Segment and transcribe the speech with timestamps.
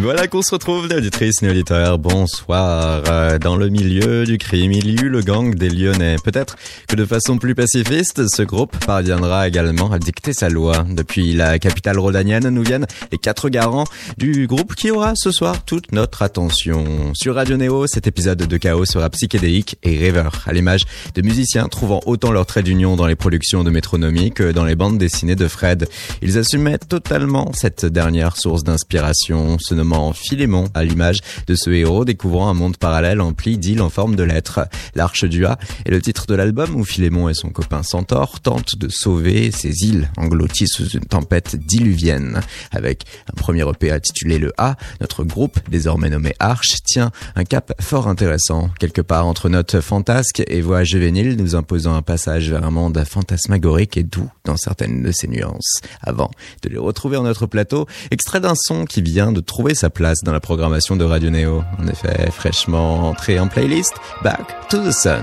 [0.00, 1.98] Voilà qu'on se retrouve, auditrices et auditeurs.
[1.98, 3.02] Bonsoir.
[3.08, 6.14] Euh, dans le milieu du crime, il y eut le gang des Lyonnais.
[6.22, 6.56] Peut-être
[6.86, 10.86] que de façon plus pacifiste, ce groupe parviendra également à dicter sa loi.
[10.88, 13.86] Depuis la capitale rhodanienne nous viennent les quatre garants
[14.18, 16.84] du groupe qui aura ce soir toute notre attention.
[17.14, 20.82] Sur Radio Néo, cet épisode de Chaos sera psychédélique et rêveur, à l'image
[21.16, 24.76] de musiciens trouvant autant leur trait d'union dans les productions de Métronomie que dans les
[24.76, 25.88] bandes dessinées de Fred.
[26.22, 29.58] Ils assumaient totalement cette dernière source d'inspiration,
[30.12, 34.22] Philémon, à l'image de ce héros découvrant un monde parallèle empli d'îles en forme de
[34.22, 34.60] lettres.
[34.94, 38.76] L'Arche du A est le titre de l'album où Philémon et son copain Centaure tentent
[38.76, 42.40] de sauver ces îles englouties sous une tempête diluvienne.
[42.70, 47.72] Avec un premier EP intitulé Le A, notre groupe, désormais nommé Arche, tient un cap
[47.80, 52.64] fort intéressant, quelque part entre notes fantasques et voix juvéniles, nous imposant un passage vers
[52.64, 55.80] un monde fantasmagorique et doux dans certaines de ses nuances.
[56.02, 56.30] Avant
[56.62, 60.22] de les retrouver en notre plateau, extrait d'un son qui vient de trouver sa place
[60.24, 61.62] dans la programmation de Radio Neo.
[61.78, 65.22] En effet, fraîchement entré en playlist, Back to the Sun.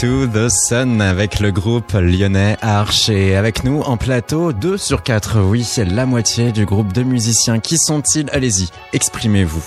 [0.00, 5.02] To the Sun avec le groupe lyonnais Arch et avec nous en plateau 2 sur
[5.02, 5.42] 4.
[5.42, 7.58] Oui, c'est la moitié du groupe de musiciens.
[7.58, 8.30] Qui sont-ils?
[8.32, 9.62] Allez-y, exprimez-vous.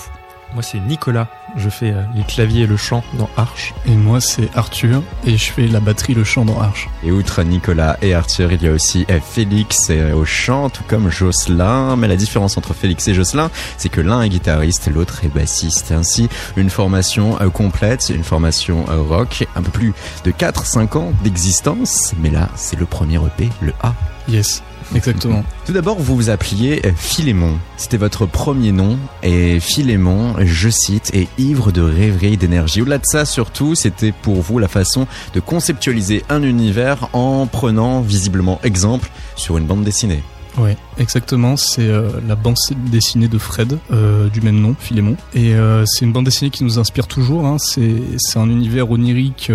[0.54, 1.26] Moi, c'est Nicolas.
[1.56, 3.74] Je fais euh, les claviers et le chant dans Arch.
[3.86, 5.02] Et moi, c'est Arthur.
[5.26, 6.88] Et je fais la batterie, le chant dans Arch.
[7.02, 10.84] Et outre Nicolas et Arthur, il y a aussi euh, Félix euh, au chant, tout
[10.86, 11.96] comme Jocelyn.
[11.96, 15.90] Mais la différence entre Félix et Jocelyn, c'est que l'un est guitariste, l'autre est bassiste.
[15.90, 19.92] Ainsi, une formation complète, une formation rock, un peu plus
[20.24, 22.14] de 4-5 ans d'existence.
[22.20, 23.92] Mais là, c'est le premier EP, le A.
[24.28, 24.62] Yes.
[24.94, 25.44] Exactement.
[25.66, 27.58] Tout d'abord, vous vous appeliez Philémon.
[27.76, 28.98] C'était votre premier nom.
[29.22, 32.82] Et Philémon, je cite, est ivre de rêverie d'énergie.
[32.82, 38.00] Au-delà de ça, surtout, c'était pour vous la façon de conceptualiser un univers en prenant
[38.00, 40.22] visiblement exemple sur une bande dessinée.
[40.56, 41.56] Oui, exactement.
[41.56, 42.56] C'est euh, la bande
[42.90, 45.16] dessinée de Fred, euh, du même nom, Philémon.
[45.34, 47.46] Et euh, c'est une bande dessinée qui nous inspire toujours.
[47.46, 47.56] Hein.
[47.58, 49.50] C'est un univers onirique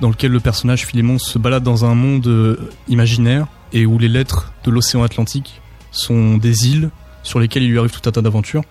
[0.00, 2.58] dans lequel le personnage Philémon se balade dans un monde
[2.88, 5.60] imaginaire et où les lettres de l'océan Atlantique
[5.90, 6.90] sont des îles
[7.22, 8.62] sur lesquelles il lui arrive tout un tas d'aventures.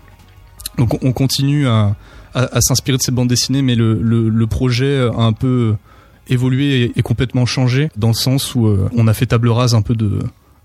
[0.77, 1.95] Donc on continue à,
[2.33, 5.75] à, s'inspirer de cette bande dessinée, mais le, le, projet a un peu
[6.27, 9.81] évolué et, complètement changé dans le sens où euh, on a fait table rase un
[9.81, 10.19] peu de,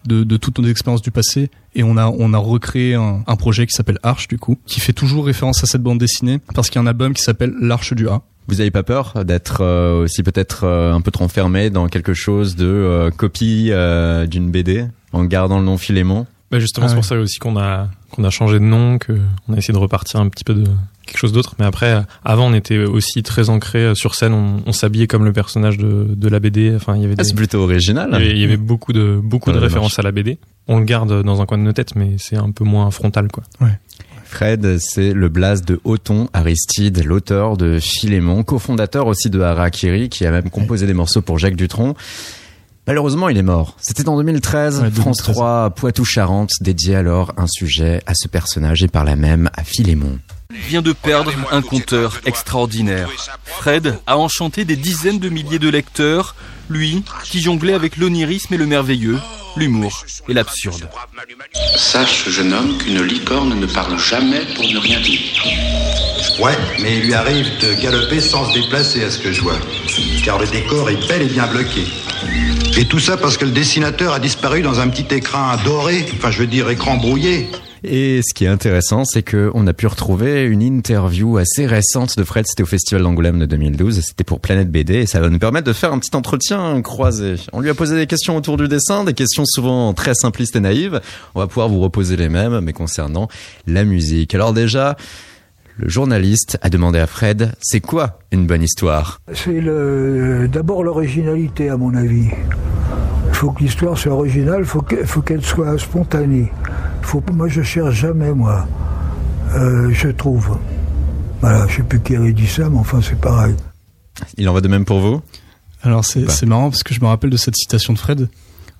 [0.04, 3.66] de, toutes nos expériences du passé et on a on a recréé un, un projet
[3.66, 6.80] qui s'appelle Arche du coup qui fait toujours référence à cette bande dessinée parce qu'il
[6.80, 10.02] y a un album qui s'appelle l'Arche du A vous avez pas peur d'être euh,
[10.02, 13.70] aussi peut-être euh, un peu trop enfermé dans quelque chose de euh, copie
[14.28, 16.26] d'une BD en gardant le nom Philémon?
[16.50, 19.52] Bah justement, ah c'est pour ça aussi qu'on a qu'on a changé de nom, qu'on
[19.52, 20.64] a essayé de repartir un petit peu de
[21.04, 21.56] quelque chose d'autre.
[21.58, 24.32] Mais après, avant, on était aussi très ancré sur scène.
[24.32, 26.72] On, on s'habillait comme le personnage de, de la BD.
[26.76, 27.16] Enfin, il y avait.
[27.18, 28.16] Ah, c'est plutôt original.
[28.20, 30.38] Il y avait, beaucoup de beaucoup de références à la BD.
[30.68, 33.28] On le garde dans un coin de nos têtes, mais c'est un peu moins frontal,
[33.28, 33.42] quoi.
[33.60, 33.78] Ouais.
[34.26, 40.26] Fred, c'est le blaze de Othon Aristide, l'auteur de Philémon, cofondateur aussi de Harakiri, qui
[40.26, 41.94] a même composé des morceaux pour Jacques Dutronc.
[42.86, 43.76] Malheureusement, il est mort.
[43.80, 49.04] C'était en 2013, France 3, Poitou-Charentes, dédié alors un sujet à ce personnage et par
[49.04, 50.18] la même à Philémon
[50.68, 53.10] vient de perdre un conteur extraordinaire.
[53.44, 56.34] Fred a enchanté des dizaines de milliers de lecteurs,
[56.68, 59.18] lui qui jonglait avec l'onirisme et le merveilleux,
[59.56, 60.88] l'humour et l'absurde.
[61.76, 65.20] Sache, jeune homme, qu'une licorne ne parle jamais pour ne rien dire.
[66.40, 69.58] Ouais, mais il lui arrive de galoper sans se déplacer à ce que je vois.
[70.24, 71.84] Car le décor est bel et bien bloqué.
[72.76, 76.30] Et tout ça parce que le dessinateur a disparu dans un petit écran doré, enfin
[76.30, 77.48] je veux dire écran brouillé.
[77.88, 82.24] Et ce qui est intéressant, c'est qu'on a pu retrouver une interview assez récente de
[82.24, 82.44] Fred.
[82.48, 84.00] C'était au Festival d'Angoulême de 2012.
[84.00, 87.36] C'était pour Planète BD et ça va nous permettre de faire un petit entretien croisé.
[87.52, 90.60] On lui a posé des questions autour du dessin, des questions souvent très simplistes et
[90.60, 91.00] naïves.
[91.36, 93.28] On va pouvoir vous reposer les mêmes, mais concernant
[93.68, 94.34] la musique.
[94.34, 94.96] Alors déjà,
[95.76, 99.20] le journaliste a demandé à Fred, c'est quoi une bonne histoire?
[99.32, 102.30] C'est le, d'abord l'originalité à mon avis.
[103.28, 106.50] Il faut que l'histoire soit originale, il faut qu'elle soit spontanée.
[107.06, 108.66] Faut, moi, je cherche jamais, moi.
[109.54, 110.58] Euh, je trouve.
[111.40, 113.54] Voilà, je sais plus qui avait dit ça, mais enfin, c'est pareil.
[114.36, 115.22] Il en va de même pour vous?
[115.82, 116.32] Alors, c'est bah.
[116.46, 118.28] marrant parce que je me rappelle de cette citation de Fred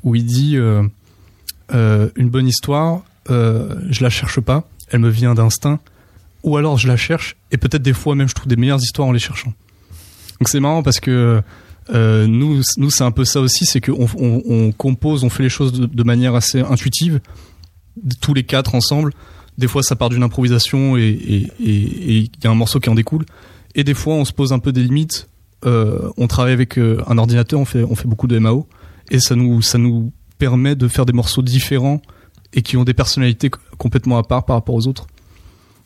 [0.02, 0.82] où il dit euh,
[1.72, 5.78] euh, Une bonne histoire, je la cherche pas, elle me vient d'instinct,
[6.42, 9.06] ou alors je la cherche, et peut-être des fois même je trouve des meilleures histoires
[9.06, 9.52] en les cherchant.
[10.40, 11.40] Donc, c'est marrant parce que.
[11.94, 15.72] nous, nous c'est un peu ça aussi, c'est qu'on on, compose, on fait les choses
[15.72, 17.20] de manière assez intuitive,
[18.20, 19.12] tous les quatre ensemble.
[19.58, 23.24] Des fois, ça part d'une improvisation et il y a un morceau qui en découle.
[23.74, 25.28] Et des fois, on se pose un peu des limites.
[25.64, 28.66] Euh, on travaille avec euh, un ordinateur, on fait, on fait beaucoup de MAO.
[29.10, 32.00] Et ça nous, ça nous permet de faire des morceaux différents
[32.52, 35.06] et qui ont des personnalités complètement à part par rapport aux autres.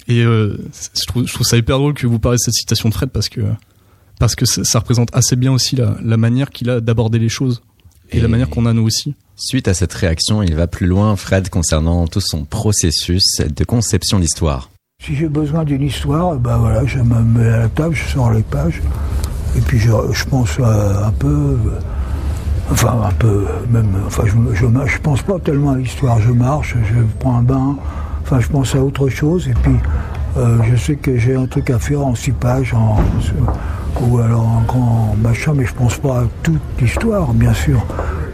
[0.09, 2.89] Et euh, je, trouve, je, trouve, ça hyper drôle que vous parlez de cette citation
[2.89, 3.41] de Fred parce que,
[4.19, 7.63] parce que ça, représente assez bien aussi la, la manière qu'il a d'aborder les choses
[8.11, 9.15] et la manière qu'on a nous aussi.
[9.43, 14.19] Suite à cette réaction, il va plus loin, Fred, concernant tout son processus de conception
[14.19, 14.69] d'histoire.
[15.03, 18.31] Si j'ai besoin d'une histoire, ben voilà, je me mets à la table, je sors
[18.33, 18.83] les pages,
[19.57, 19.91] et puis je,
[20.27, 21.57] pense euh, un peu,
[22.71, 26.75] enfin un peu, même, enfin je, je, je pense pas tellement à l'histoire, je marche,
[26.75, 27.79] je prends un bain,
[28.21, 29.77] enfin je pense à autre chose, et puis
[30.37, 32.75] euh, je sais que j'ai un truc à faire en six pages,
[34.00, 37.85] ou alors un grand machin, mais je pense pas à toute l'histoire, bien sûr.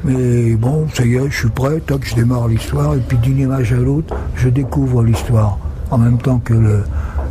[0.04, 3.38] Mais bon, ça y est, je suis prêt, que je démarre l'histoire, et puis d'une
[3.38, 5.58] image à l'autre, je découvre l'histoire,
[5.90, 6.84] en même temps que le...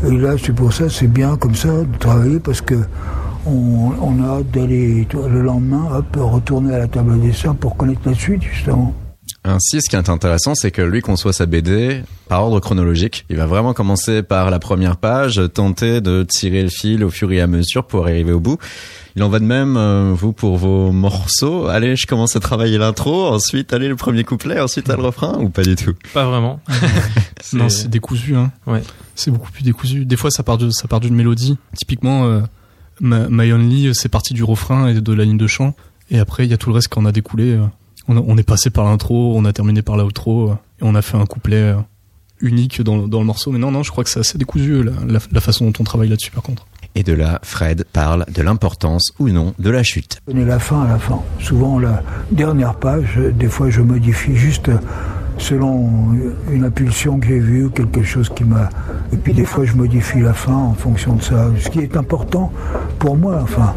[0.08, 2.76] Et là, c'est pour ça, c'est bien comme ça de travailler, parce que
[3.48, 8.02] on, a hâte d'aller le lendemain, hop, retourner à la table des dessin pour connaître
[8.06, 8.94] la suite, justement.
[9.48, 13.26] Ainsi, ce qui est intéressant, c'est que lui conçoit sa BD par ordre chronologique.
[13.30, 17.32] Il va vraiment commencer par la première page, tenter de tirer le fil au fur
[17.32, 18.58] et à mesure pour arriver au bout.
[19.16, 21.68] Il en va de même, euh, vous, pour vos morceaux.
[21.68, 25.38] Allez, je commence à travailler l'intro, ensuite, allez, le premier couplet, ensuite, à le refrain,
[25.40, 25.94] ou pas du tout?
[26.12, 26.60] Pas vraiment.
[27.54, 28.52] non, c'est décousu, hein.
[28.66, 28.82] Ouais.
[29.14, 30.06] C'est beaucoup plus décousu.
[30.06, 31.56] Des fois, ça part de, ça part d'une mélodie.
[31.78, 32.42] Typiquement, euh,
[33.00, 35.76] My Only, c'est parti du refrain et de la ligne de chant.
[36.10, 37.54] Et après, il y a tout le reste qui en a découlé.
[37.54, 37.66] Euh.
[38.08, 41.26] On, est passé par l'intro, on a terminé par l'outro, et on a fait un
[41.26, 41.74] couplet
[42.40, 43.52] unique dans, le morceau.
[43.52, 46.32] Mais non, non, je crois que c'est assez décousu la façon dont on travaille là-dessus,
[46.32, 46.68] par contre.
[46.98, 50.22] Et de là, Fred parle de l'importance ou non de la chute.
[50.28, 51.22] On la fin à la fin.
[51.42, 54.72] Souvent, la dernière page, des fois, je modifie juste
[55.38, 56.14] selon
[56.50, 58.70] une impulsion que j'ai vue, quelque chose qui m'a.
[59.12, 61.50] Et puis des fois, je modifie la fin en fonction de ça.
[61.60, 62.54] Ce qui est important
[62.98, 63.74] pour moi, enfin,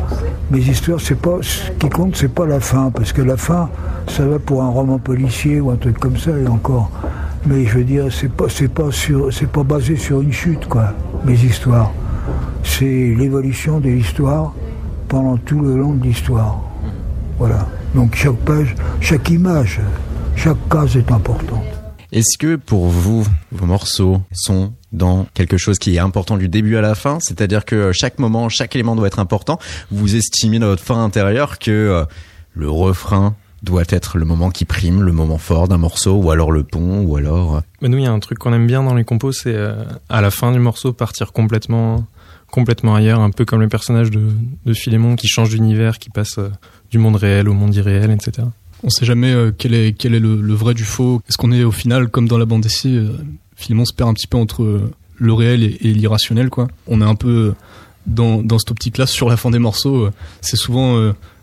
[0.51, 3.69] mes histoires, c'est pas ce qui compte, c'est pas la fin, parce que la fin,
[4.07, 6.91] ça va pour un roman policier ou un truc comme ça et encore.
[7.47, 10.67] Mais je veux dire, c'est pas, c'est pas sur, c'est pas basé sur une chute,
[10.67, 10.95] quoi.
[11.25, 11.93] Mes histoires
[12.63, 14.55] c'est l'évolution de l'histoire
[15.09, 16.61] pendant tout le long de l'histoire.
[17.39, 17.67] Voilà.
[17.95, 19.81] Donc chaque page, chaque image
[20.37, 21.65] chaque case est importante.
[22.13, 26.77] Est-ce que pour vous, vos morceaux sont dans quelque chose qui est important du début
[26.77, 29.59] à la fin C'est-à-dire que chaque moment, chaque élément doit être important.
[29.91, 32.05] Vous estimez dans votre fin intérieure que euh,
[32.55, 36.53] le refrain doit être le moment qui prime, le moment fort d'un morceau, ou alors
[36.53, 37.57] le pont, ou alors...
[37.57, 39.55] euh, Mais nous, il y a un truc qu'on aime bien dans les compos, c'est
[39.55, 42.07] euh, à la fin du morceau partir complètement,
[42.53, 44.31] complètement ailleurs, un peu comme le personnage de,
[44.65, 46.51] de Philémon qui change d'univers, qui passe euh,
[46.93, 48.47] du monde réel au monde irréel, etc.
[48.85, 51.21] On sait jamais euh, quel est quel est le, le vrai du faux.
[51.29, 53.09] Est-ce qu'on est au final comme dans la bande dessinée
[53.59, 56.69] euh, Philémon se perd un petit peu entre euh, le réel et, et l'irrationnel quoi.
[56.87, 57.55] On est un peu euh,
[58.07, 60.07] dans dans cette optique là sur la fin des morceaux.
[60.07, 60.97] euh, c'est souvent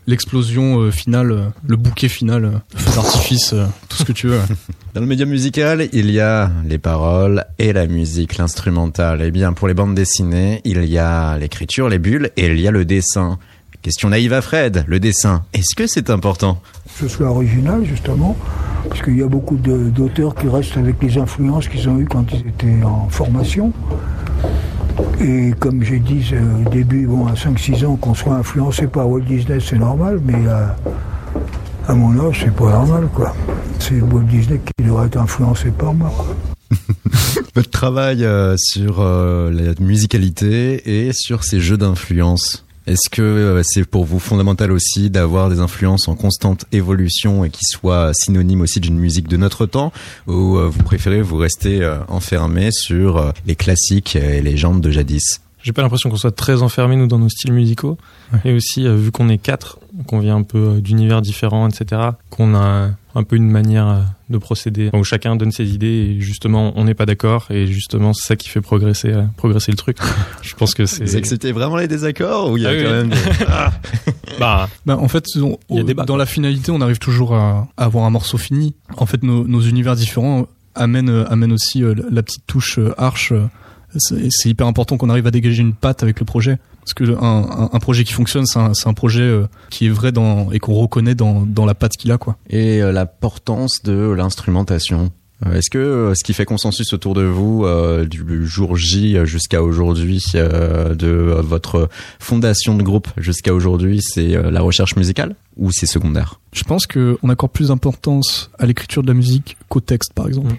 [0.06, 3.54] l'explosion finale, le bouquet final, le feu d'artifice,
[3.88, 4.40] tout ce que tu veux.
[4.94, 9.20] Dans le média musical, il y a les paroles et la musique, l'instrumental.
[9.22, 12.68] Eh bien, pour les bandes dessinées, il y a l'écriture, les bulles, et il y
[12.68, 13.38] a le dessin.
[13.86, 16.60] Question naïve à Fred, le dessin, est-ce que c'est important?
[16.98, 18.36] Que ce soit original, justement,
[18.88, 22.24] parce qu'il y a beaucoup d'auteurs qui restent avec les influences qu'ils ont eues quand
[22.32, 23.72] ils étaient en formation.
[25.20, 29.08] Et comme j'ai dit euh, au début, bon, à 5-6 ans, qu'on soit influencé par
[29.08, 30.76] Walt Disney, c'est normal, mais à,
[31.86, 33.36] à mon âge, c'est pas normal, quoi.
[33.78, 36.34] C'est Walt Disney qui devrait être influencé par moi, quoi.
[37.54, 42.65] Votre travail euh, sur euh, la musicalité et sur ces jeux d'influence?
[42.86, 47.50] Est-ce que euh, c'est pour vous fondamental aussi d'avoir des influences en constante évolution et
[47.50, 49.92] qui soient synonymes aussi d'une musique de notre temps?
[50.28, 54.90] Ou euh, vous préférez vous rester euh, enfermé sur les classiques et les légendes de
[54.92, 55.40] jadis?
[55.66, 57.98] J'ai pas l'impression qu'on soit très enfermés nous dans nos styles musicaux,
[58.44, 62.00] et aussi euh, vu qu'on est quatre, qu'on vient un peu euh, d'univers différents, etc.,
[62.30, 64.90] qu'on a un peu une manière euh, de procéder.
[64.90, 68.36] Donc chacun donne ses idées et justement on n'est pas d'accord et justement c'est ça
[68.36, 69.98] qui fait progresser progresser le truc.
[70.42, 72.78] Je pense que c'est Vous acceptez vraiment les désaccords ou il y a Ah quand
[72.82, 72.86] oui.
[72.92, 73.16] même des...
[74.38, 77.34] bah Bah, en fait, on- Il y a débat, dans la finalité, on arrive toujours
[77.34, 78.76] à, à avoir un morceau fini.
[78.98, 80.46] En fait, nos, nos univers différents
[80.76, 83.32] amènent, amènent aussi la petite touche arche.
[83.98, 86.58] C'est c'est hyper important qu'on arrive à dégager une patte avec le projet.
[86.80, 89.86] Parce que un, un, un projet qui fonctionne, c'est un, c'est un projet euh, qui
[89.86, 92.36] est vrai dans, et qu'on reconnaît dans, dans la patte qu'il a, quoi.
[92.48, 95.10] et euh, l'importance de l'instrumentation.
[95.44, 99.62] Euh, Est-ce que ce qui fait consensus autour de vous euh, du jour J jusqu'à
[99.62, 101.88] aujourd'hui, euh, de votre
[102.18, 106.40] fondation de groupe jusqu'à aujourd'hui, c'est la recherche musicale ou c'est secondaire?
[106.52, 110.28] Je pense que on accorde plus d'importance à l'écriture de la musique qu'au texte, par
[110.28, 110.54] exemple.
[110.54, 110.58] Mm.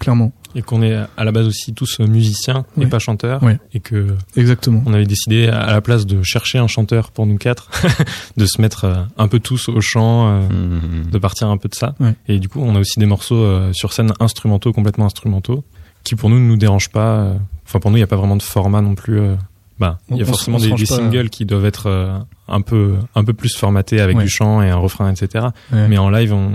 [0.00, 0.32] Clairement.
[0.54, 3.58] Et qu'on est à la base aussi tous musiciens et pas chanteurs Ouais.
[3.74, 4.82] et que Exactement.
[4.86, 7.70] on avait décidé à la place de chercher un chanteur pour nous quatre
[8.36, 11.10] de se mettre euh, un peu tous au chant euh, Mhm.
[11.10, 11.94] de partir un peu de ça.
[12.00, 12.14] Ouais.
[12.28, 15.64] Et du coup, on a aussi des morceaux euh, sur scène instrumentaux, complètement instrumentaux,
[16.04, 17.32] qui pour nous ne nous dérangent pas.
[17.66, 19.20] Enfin, pour nous, il n'y a pas vraiment de format non plus.
[19.78, 22.94] Bah, il y a On- forcément des, pas, singles qui doivent être euh, un peu
[23.14, 24.24] un peu plus formatés avec Ouais.
[24.24, 25.46] du chant et un refrain, etc.
[25.72, 25.88] Ouais.
[25.88, 26.50] Mais en live, on,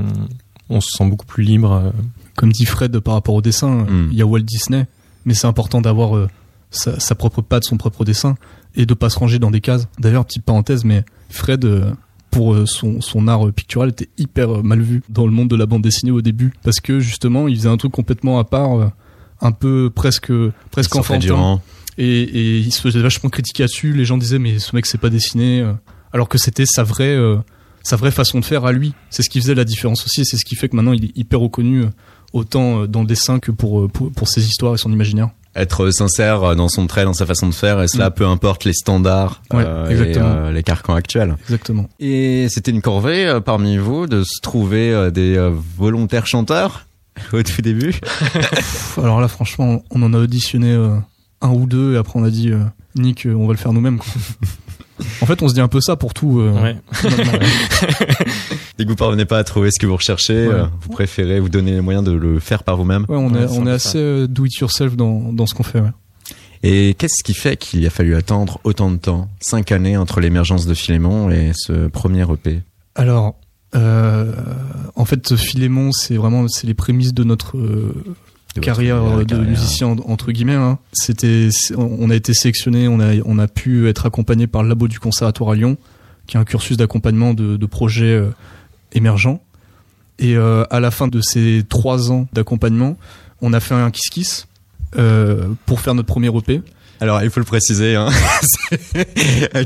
[0.70, 1.72] on se sent beaucoup plus libre.
[1.72, 1.92] euh.
[2.36, 4.10] comme dit Fred par rapport au dessin, Mm.
[4.12, 4.86] il y a Walt Disney,
[5.26, 6.28] mais c'est important d'avoir euh,
[6.72, 8.36] sa, sa propre patte, son propre dessin,
[8.76, 9.88] et de pas se ranger dans des cases.
[10.00, 11.92] D'ailleurs, petite parenthèse, mais Fred, euh,
[12.30, 15.50] pour euh, son, son art euh, pictural, était hyper euh, mal vu dans le monde
[15.50, 18.44] de la bande dessinée au début, parce que justement, il faisait un truc complètement à
[18.44, 18.88] part, euh,
[19.42, 20.32] un peu presque
[20.72, 21.62] presque enfantin,
[21.98, 23.94] et, et il se faisait vachement critiquer là-dessus.
[23.94, 25.74] Les gens disaient mais ce mec c'est pas dessiné, euh,
[26.14, 27.38] alors que c'était sa vraie euh,
[27.88, 28.94] sa vraie façon de faire à lui.
[29.10, 30.26] C'est ce qui faisait la différence aussi.
[30.26, 31.90] C'est ce qui fait que maintenant il est hyper reconnu euh,
[32.34, 35.30] autant euh, dans le dessin que pour, euh, pour pour ses histoires et son imaginaire.
[35.56, 38.14] Être sincère dans son trait, dans sa façon de faire, et cela Mm.
[38.14, 41.36] peu importe les standards Ouais, euh, et euh, les carcans actuels.
[41.46, 41.90] Exactement.
[42.00, 46.86] Et c'était une corvée euh, parmi vous de se trouver euh, des euh, volontaires chanteurs
[47.34, 47.96] au tout début?
[48.98, 50.96] Alors là franchement on en a auditionné euh,
[51.42, 52.60] un ou deux et après on a dit euh,
[52.96, 54.00] Nick on va le faire nous-mêmes.
[55.22, 56.40] en fait on se dit un peu ça pour tout.
[56.40, 56.78] euh, Ouais.
[58.78, 60.54] Dès que vous parvenez pas à trouver ce que vous recherchez, Ouais.
[60.54, 63.06] euh, vous préférez vous donner les moyens de le faire par vous-même.
[63.10, 65.80] Ouais, on Ouais, est on assez euh, do it yourself dans dans ce qu'on fait.
[65.82, 65.90] ouais.
[66.64, 70.66] Et qu'est-ce qui fait qu'il a fallu attendre autant de temps, cinq années entre l'émergence
[70.66, 72.62] de Philémon et ce premier EP
[72.96, 73.36] Alors,
[73.76, 74.32] euh,
[74.96, 77.94] en fait, Philémon, c'est vraiment c'est les prémices de notre euh,
[78.62, 80.54] carrière euh, de musicien en- entre guillemets.
[80.56, 80.78] hein.
[80.94, 84.88] C'était, on a été sélectionné, on a on a pu être accompagné par le labo
[84.88, 85.78] du conservatoire à Lyon,
[86.28, 88.30] qui est un cursus d'accompagnement de, de projets euh,
[88.94, 89.42] émergents.
[90.20, 92.98] Et euh, à la fin de ces trois ans d'accompagnement,
[93.42, 94.48] on a fait un kiss kiss
[94.98, 96.62] euh, pour faire notre premier EP.
[97.00, 98.10] Alors il faut le préciser, hein,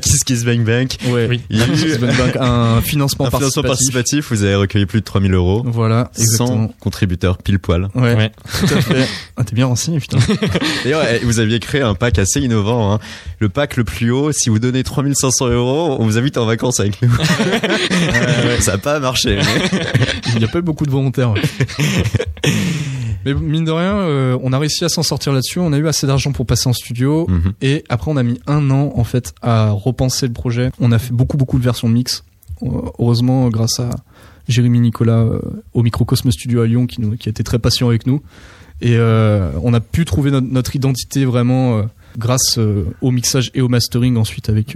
[0.02, 0.44] Kiss Kiss.
[0.46, 1.28] Ouais.
[1.30, 1.42] Oui.
[1.50, 3.64] Il y a Un eu financement un financement participatif.
[3.68, 5.64] participatif, vous avez recueilli plus de 3000 euros.
[5.66, 6.68] Voilà, exactement.
[6.68, 7.90] 100 contributeurs pile poil.
[7.96, 8.32] Ouais, Ouais.
[8.60, 9.08] tout à fait.
[9.38, 10.18] Ah, t'es bien renseigné, putain.
[10.84, 12.94] D'ailleurs, eh, vous aviez créé un pack assez innovant.
[12.94, 13.00] Hein.
[13.40, 16.80] Le pack le plus haut, si vous donnez 3500 euros, on vous invite en vacances
[16.80, 17.10] avec nous.
[18.60, 19.38] Ça n'a pas marché.
[19.38, 19.80] mais-
[20.34, 21.34] Il n'y a pas eu beaucoup de volontaires.
[23.26, 25.60] Mais mine de rien, euh, on a réussi à s'en sortir là-dessus.
[25.60, 27.28] On a eu assez d'argent pour passer en studio.
[27.28, 27.54] Mhm.
[27.62, 30.72] Et après, on a mis un an, en fait, à repenser le projet.
[30.80, 32.24] On a fait beaucoup, beaucoup de versions mix.
[32.64, 32.68] Euh,
[33.00, 33.90] Heureusement, grâce à
[34.48, 35.40] Jérémy Nicolas euh,
[35.74, 38.22] au Microcosme Studio à Lyon, qui, nous, qui a été très patient avec nous.
[38.82, 41.84] Et euh, on a pu trouver notre, notre identité vraiment
[42.18, 42.58] grâce
[43.02, 44.76] au mixage et au mastering ensuite avec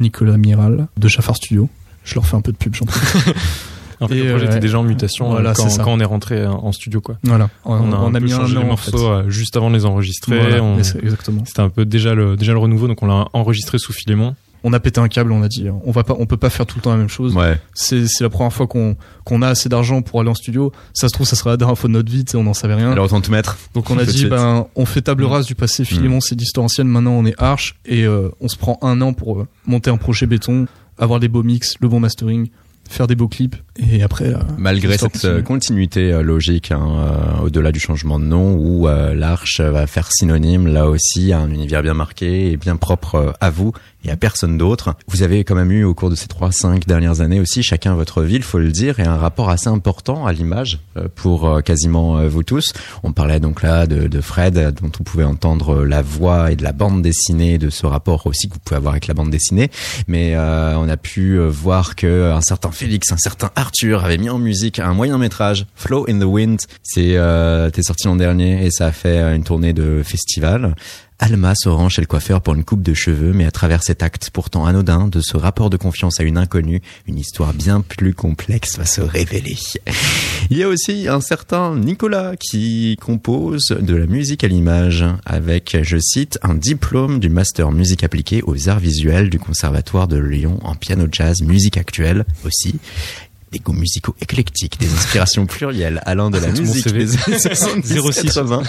[0.00, 1.68] Nicolas Miral de Chaffard Studio.
[2.04, 3.00] Je leur fais un peu de pub, j'en prie.
[4.00, 6.04] En fait, Et, le projet euh, était déjà en mutation voilà, quand, quand on est
[6.04, 7.16] rentré euh, en studio, quoi.
[7.22, 7.48] Voilà.
[7.64, 9.04] On, On a, on un a peu mis un changé an les en morceaux fait.
[9.04, 10.38] euh, juste avant de les enregistrer.
[10.38, 11.42] Voilà, on- mais c'est- exactement.
[11.46, 14.34] C'était un peu déjà le déjà le renouveau, donc on l'a enregistré sous Filémon.
[14.64, 16.66] On a pété un câble, on a dit, on va pas, on peut pas faire
[16.66, 17.36] tout le temps la même chose.
[17.36, 17.56] Ouais.
[17.74, 20.72] C'est, la première fois qu'on, qu'on a assez d'argent pour aller en studio.
[20.92, 22.90] Ça se trouve, ça sera la dernière fois de notre vie, on n'en savait rien.
[22.90, 23.56] Alors autant tout mettre.
[23.74, 25.84] Donc on a dit, ben, on fait table rase du passé.
[25.84, 26.88] Filémon, c'est d'histoire ancienne.
[26.88, 29.98] Maintenant, on est Arch et euh, on se prend un an pour euh, monter un
[29.98, 30.66] projet béton,
[30.98, 32.48] avoir des beaux mix, le bon mastering,
[32.92, 33.56] faire des beaux clips
[33.92, 34.34] et après.
[34.34, 35.42] euh, Malgré cette euh, continue.
[35.42, 40.66] continuité euh, logique, hein, au-delà du changement de nom, où euh, l'Arche va faire synonyme,
[40.66, 43.72] là aussi, à un univers bien marqué et bien propre à vous
[44.06, 44.94] et à personne d'autre.
[45.08, 47.94] Vous avez quand même eu, au cours de ces trois, cinq dernières années aussi, chacun
[47.94, 51.60] votre ville, faut le dire, et un rapport assez important à l'image euh, pour euh,
[51.60, 52.72] quasiment euh, vous tous.
[53.02, 56.72] On parlait donc là de, Fred, dont on pouvait entendre la voix et de la
[56.72, 59.70] bande dessinée, de ce rapport aussi que vous pouvez avoir avec la bande dessinée.
[60.08, 64.38] Mais on a pu voir que un certain Félix, un certain Arthur avait mis en
[64.38, 66.58] musique un moyen métrage, Flow in the Wind.
[66.82, 70.74] C'est euh, t'es sorti l'an dernier et ça a fait une tournée de festival.
[71.18, 74.02] Alma se rend chez le coiffeur pour une coupe de cheveux, mais à travers cet
[74.02, 78.12] acte pourtant anodin de ce rapport de confiance à une inconnue, une histoire bien plus
[78.12, 79.56] complexe va se révéler.
[80.50, 85.78] Il y a aussi un certain Nicolas qui compose de la musique à l'image avec,
[85.82, 90.60] je cite, un diplôme du master musique appliquée aux arts visuels du Conservatoire de Lyon
[90.62, 92.78] en piano jazz, musique actuelle aussi.
[93.52, 98.22] Des goûts musicaux éclectiques, des inspirations plurielles allant de la musique des années 70 06.
[98.24, 98.62] 80.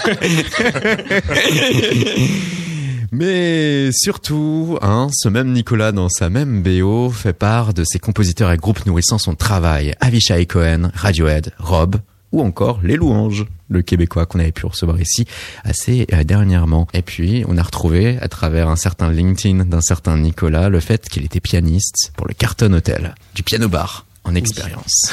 [3.10, 8.52] Mais surtout, hein, ce même Nicolas dans sa même BO fait part de ses compositeurs
[8.52, 9.94] et groupes nourrissant son travail.
[10.00, 11.96] Avishai Cohen, Radiohead, Rob
[12.32, 15.26] ou encore Les Louanges, le Québécois qu'on avait pu recevoir ici
[15.64, 16.86] assez euh, dernièrement.
[16.92, 21.08] Et puis, on a retrouvé à travers un certain LinkedIn d'un certain Nicolas le fait
[21.08, 25.12] qu'il était pianiste pour le Carton Hotel, du piano bar en expérience.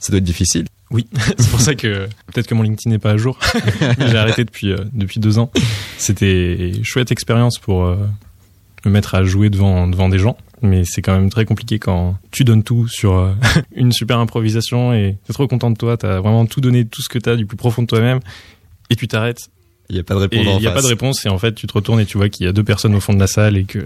[0.00, 0.66] Ça doit être difficile.
[0.90, 1.06] Oui,
[1.38, 3.38] c'est pour ça que peut-être que mon LinkedIn n'est pas à jour.
[3.98, 5.50] J'ai arrêté depuis euh, depuis deux ans.
[5.98, 7.96] C'était une chouette expérience pour euh,
[8.84, 12.16] me mettre à jouer devant devant des gens, mais c'est quand même très compliqué quand
[12.30, 13.32] tu donnes tout sur euh,
[13.74, 17.08] une super improvisation et t'es trop content de toi, t'as vraiment tout donné, tout ce
[17.08, 18.20] que t'as du plus profond de toi-même,
[18.90, 19.48] et tu t'arrêtes
[19.90, 21.38] Il n'y a pas de et répondant il n'y a pas de réponse et en
[21.38, 23.20] fait tu te retournes et tu vois qu'il y a deux personnes au fond de
[23.20, 23.80] la salle et que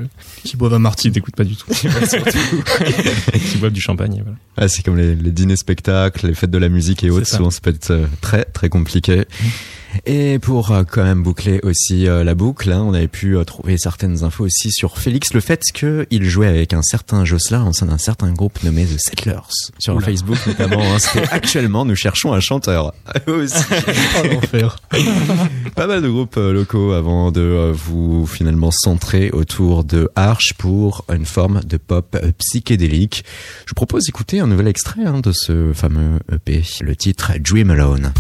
[0.44, 1.12] Qui boivent un martini.
[1.12, 1.66] t'écoutes pas du tout,
[3.50, 4.22] qui boivent du champagne.
[4.22, 4.38] Voilà.
[4.56, 7.26] Ah, c'est comme les, les dîners spectacles, les fêtes de la musique et autres.
[7.26, 9.24] Souvent, ça peut être euh, très très compliqué.
[10.06, 13.44] Et pour euh, quand même boucler aussi euh, la boucle, hein, on avait pu euh,
[13.44, 17.72] trouver certaines infos aussi sur Félix, le fait qu'il jouait avec un certain Jocelyn au
[17.72, 19.40] sein d'un certain groupe nommé The Settlers.
[19.78, 22.92] Sur Facebook notamment, hein, c'était actuellement nous cherchons un chanteur.
[23.26, 23.54] aussi.
[24.22, 24.76] Oh, l'enfer.
[25.74, 30.52] Pas mal de groupes euh, locaux avant de euh, vous finalement centrer autour de Arch
[30.58, 33.24] pour une forme de pop euh, psychédélique.
[33.64, 37.70] Je vous propose d'écouter un nouvel extrait hein, de ce fameux EP, le titre Dream
[37.70, 38.12] Alone.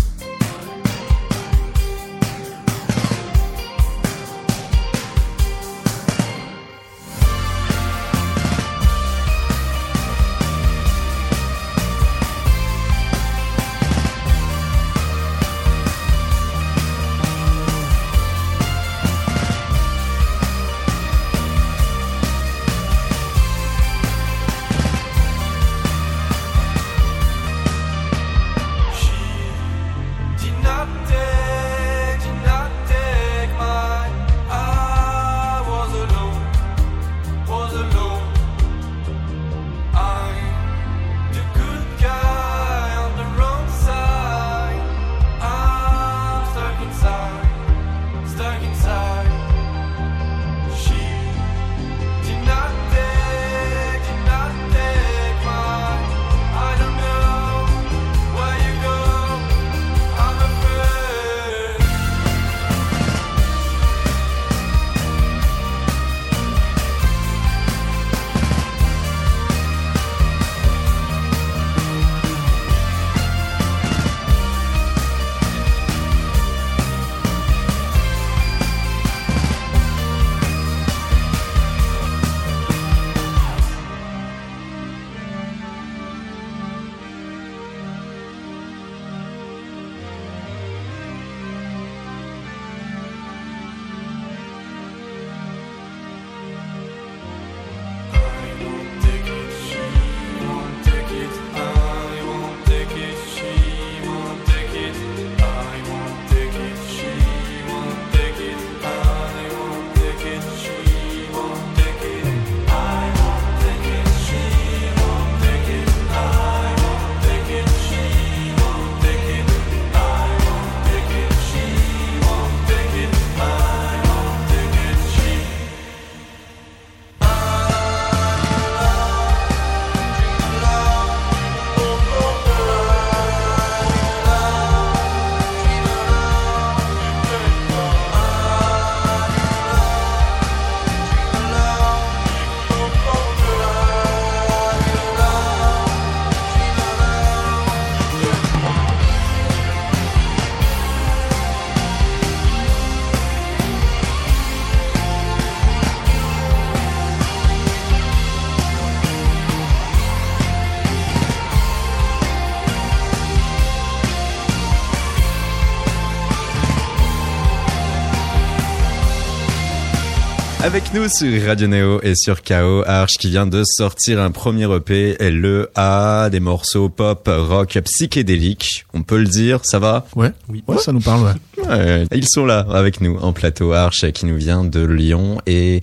[170.78, 174.72] Avec nous sur Radio Neo et sur KO, Arch qui vient de sortir un premier
[174.72, 178.86] EP, le A, des morceaux pop, rock, psychédéliques.
[178.94, 180.06] On peut le dire, ça va?
[180.14, 180.62] Ouais, oui.
[180.68, 181.66] Ouais, ça nous parle, ouais.
[181.66, 182.06] ouais.
[182.14, 185.80] Ils sont là avec nous en plateau, Arch qui nous vient de Lyon et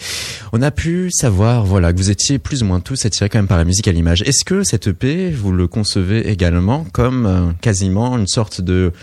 [0.53, 3.47] on a pu savoir, voilà, que vous étiez plus ou moins tous attirés quand même
[3.47, 4.21] par la musique à l'image.
[4.21, 8.93] Est-ce que cet EP, vous le concevez également comme euh, quasiment une sorte de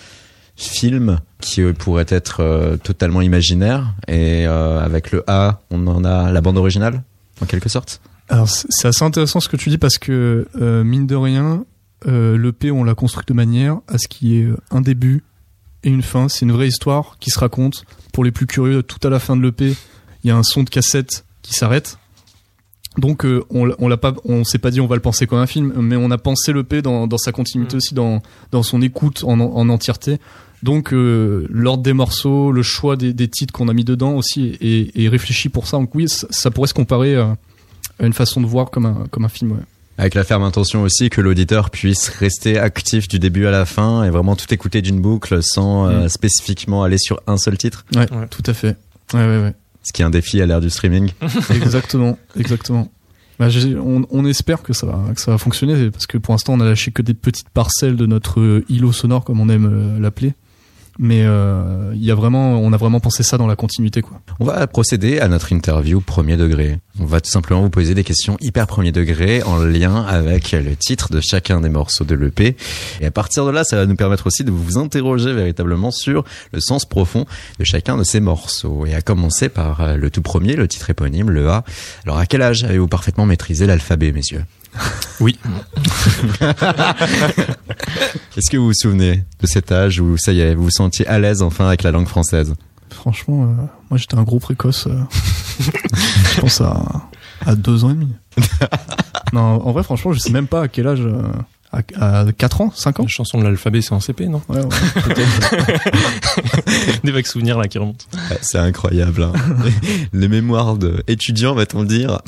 [0.64, 3.94] film qui pourrait être euh, totalement imaginaire.
[4.08, 7.02] Et euh, avec le A on en a la bande originale
[7.40, 8.00] en quelque sorte.
[8.28, 11.64] Alors c'est assez intéressant ce que tu dis parce que euh, mine de rien
[12.06, 15.22] euh, l'EP on l'a construit de manière à ce qu'il y ait un début
[15.84, 16.28] et une fin.
[16.28, 17.84] C'est une vraie histoire qui se raconte.
[18.12, 19.76] Pour les plus curieux tout à la fin de l'EP
[20.24, 21.98] il y a un son de cassette qui s'arrête.
[22.98, 25.38] Donc euh, on, on l'a pas on s'est pas dit on va le penser comme
[25.38, 27.78] un film mais on a pensé l'EP dans, dans sa continuité mmh.
[27.78, 30.18] aussi dans dans son écoute en, en entièreté
[30.62, 34.56] donc euh, l'ordre des morceaux, le choix des, des titres qu'on a mis dedans aussi
[34.60, 35.78] est, est, réfléchi pour ça.
[35.78, 37.36] Donc oui, ça, ça pourrait se comparer à,
[38.00, 39.52] une façon de voir comme un, comme un film.
[39.52, 39.58] Ouais.
[39.98, 44.04] Avec la ferme intention aussi que l'auditeur puisse rester actif du début à la fin
[44.04, 46.08] et vraiment tout écouter d'une boucle sans euh, mmh.
[46.08, 47.84] spécifiquement aller sur un seul titre.
[47.94, 48.28] Ouais, ouais.
[48.30, 48.76] tout à fait.
[49.12, 49.54] Ouais, ouais, ouais.
[49.82, 51.10] Ce qui est un défi à l'ère du streaming.
[51.50, 52.88] exactement, exactement.
[53.38, 53.48] Bah,
[53.82, 56.60] on, on, espère que ça va que ça va fonctionner parce que pour l'instant on
[56.60, 60.34] a lâché que des petites parcelles de notre îlot sonore comme on aime euh, l'appeler
[60.98, 64.20] mais euh, y a vraiment, on a vraiment pensé ça dans la continuité, quoi.
[64.40, 66.78] On va procéder à notre interview premier degré.
[67.00, 70.76] On va tout simplement vous poser des questions hyper premier degré en lien avec le
[70.76, 72.56] titre de chacun des morceaux de l'EP.
[73.00, 76.24] Et à partir de là, ça va nous permettre aussi de vous interroger véritablement sur
[76.52, 77.24] le sens profond
[77.58, 78.84] de chacun de ces morceaux.
[78.86, 81.64] Et à commencer par euh, le tout premier, le titre éponyme, le A.
[82.04, 84.44] Alors à quel âge avez-vous parfaitement maîtrisé l'alphabet, messieurs?
[85.20, 85.38] Oui.
[88.36, 91.06] Est-ce que vous vous souvenez de cet âge où ça y est, vous vous sentiez
[91.06, 92.54] à l'aise enfin avec la langue française?
[92.90, 94.86] Franchement, euh, moi j'étais un gros précoce.
[94.86, 95.00] Euh,
[96.34, 96.82] je pense à,
[97.44, 98.12] à deux ans et demi.
[99.32, 101.00] non, en vrai, franchement, je sais même pas à quel âge.
[101.00, 101.22] Euh,
[101.72, 103.04] à, à 4 ans, 5 ans.
[103.04, 104.42] La chanson de l'alphabet, c'est en CP, non?
[104.50, 104.68] Ouais, ouais
[107.02, 108.04] Des vagues souvenirs là qui remontent.
[108.12, 109.22] Ouais, c'est incroyable.
[109.22, 109.32] Hein.
[110.12, 112.20] Les mémoires d'étudiants, va-t-on dire?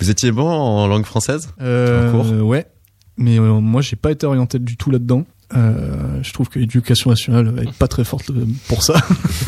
[0.00, 2.66] Vous étiez bon en langue française euh, en cours Ouais,
[3.16, 5.24] mais euh, moi j'ai pas été orienté du tout là-dedans.
[5.54, 8.30] Euh, je trouve que l'éducation nationale est pas très forte
[8.68, 8.94] pour ça.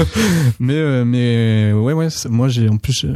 [0.60, 3.06] mais euh, mais ouais ouais, moi j'ai en plus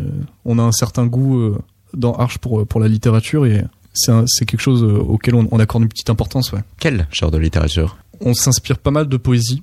[0.45, 1.57] on a un certain goût
[1.95, 5.83] dans Arche pour pour la littérature et c'est c'est quelque chose auquel on, on, accorde
[5.83, 6.53] une petite importance.
[6.53, 6.61] Ouais.
[6.79, 7.97] Quel genre de littérature?
[8.21, 9.63] On s'inspire pas mal de poésie.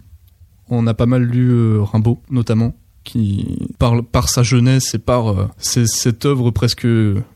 [0.70, 2.74] On a pas mal lu Rimbaud notamment
[3.08, 6.86] qui par par sa jeunesse et par euh, cette œuvre presque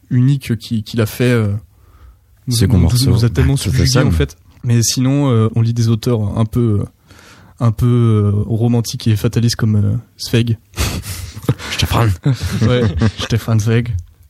[0.10, 1.54] unique qu'il qui a fait euh,
[2.48, 4.38] nous, nous, nous, a tellement subjugué en fait.
[4.64, 6.84] Mais sinon euh, on lit des auteurs un peu
[7.60, 10.58] un peu euh, romantiques et fatalistes comme euh, Zweig
[11.72, 12.12] Stefan
[12.68, 12.84] ouais
[13.20, 13.90] Stefan Zweig.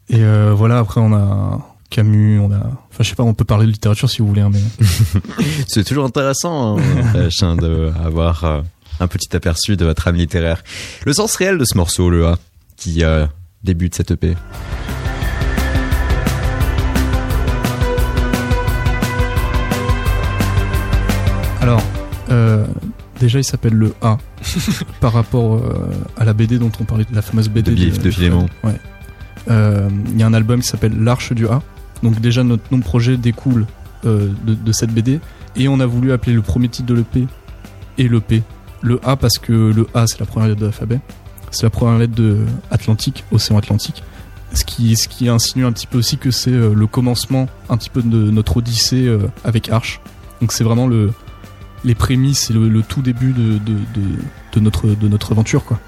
[0.10, 3.44] Et euh, voilà après on a Camus, on a, enfin je sais pas, on peut
[3.44, 4.62] parler de littérature si vous voulez, hein, mais
[5.68, 8.62] c'est toujours intéressant hein, de avoir euh,
[9.02, 10.64] un petit aperçu de votre âme littéraire.
[11.06, 12.38] Le sens réel de ce morceau, le A,
[12.78, 13.26] qui euh,
[13.64, 14.36] débute cette EP.
[21.62, 21.82] Alors,
[22.30, 22.66] euh,
[23.20, 24.18] déjà il s'appelle le A
[25.00, 28.36] par rapport euh, à la BD dont on parlait, la fameuse BD de, de, de.
[28.64, 28.80] Ouais.
[29.48, 31.62] Il euh, y a un album qui s'appelle L'Arche du A.
[32.04, 33.66] Donc déjà notre nom de projet découle
[34.06, 35.20] euh, de, de, cette BD
[35.56, 37.28] et on a voulu appeler le premier titre de l'EP
[37.98, 38.44] et l'EP.
[38.82, 41.00] Le A parce que le A c'est la première lettre de l'alphabet,
[41.52, 44.04] c'est la première lettre de Atlantique, océan Atlantique.
[44.54, 47.78] Ce qui, ce qui insinue un petit peu aussi que c'est euh, le commencement un
[47.78, 50.02] petit peu de notre odyssée euh, avec Arche.
[50.42, 51.14] Donc c'est vraiment le,
[51.86, 54.02] les prémices et le, tout début de, de, de,
[54.54, 55.80] de, notre, de notre aventure quoi.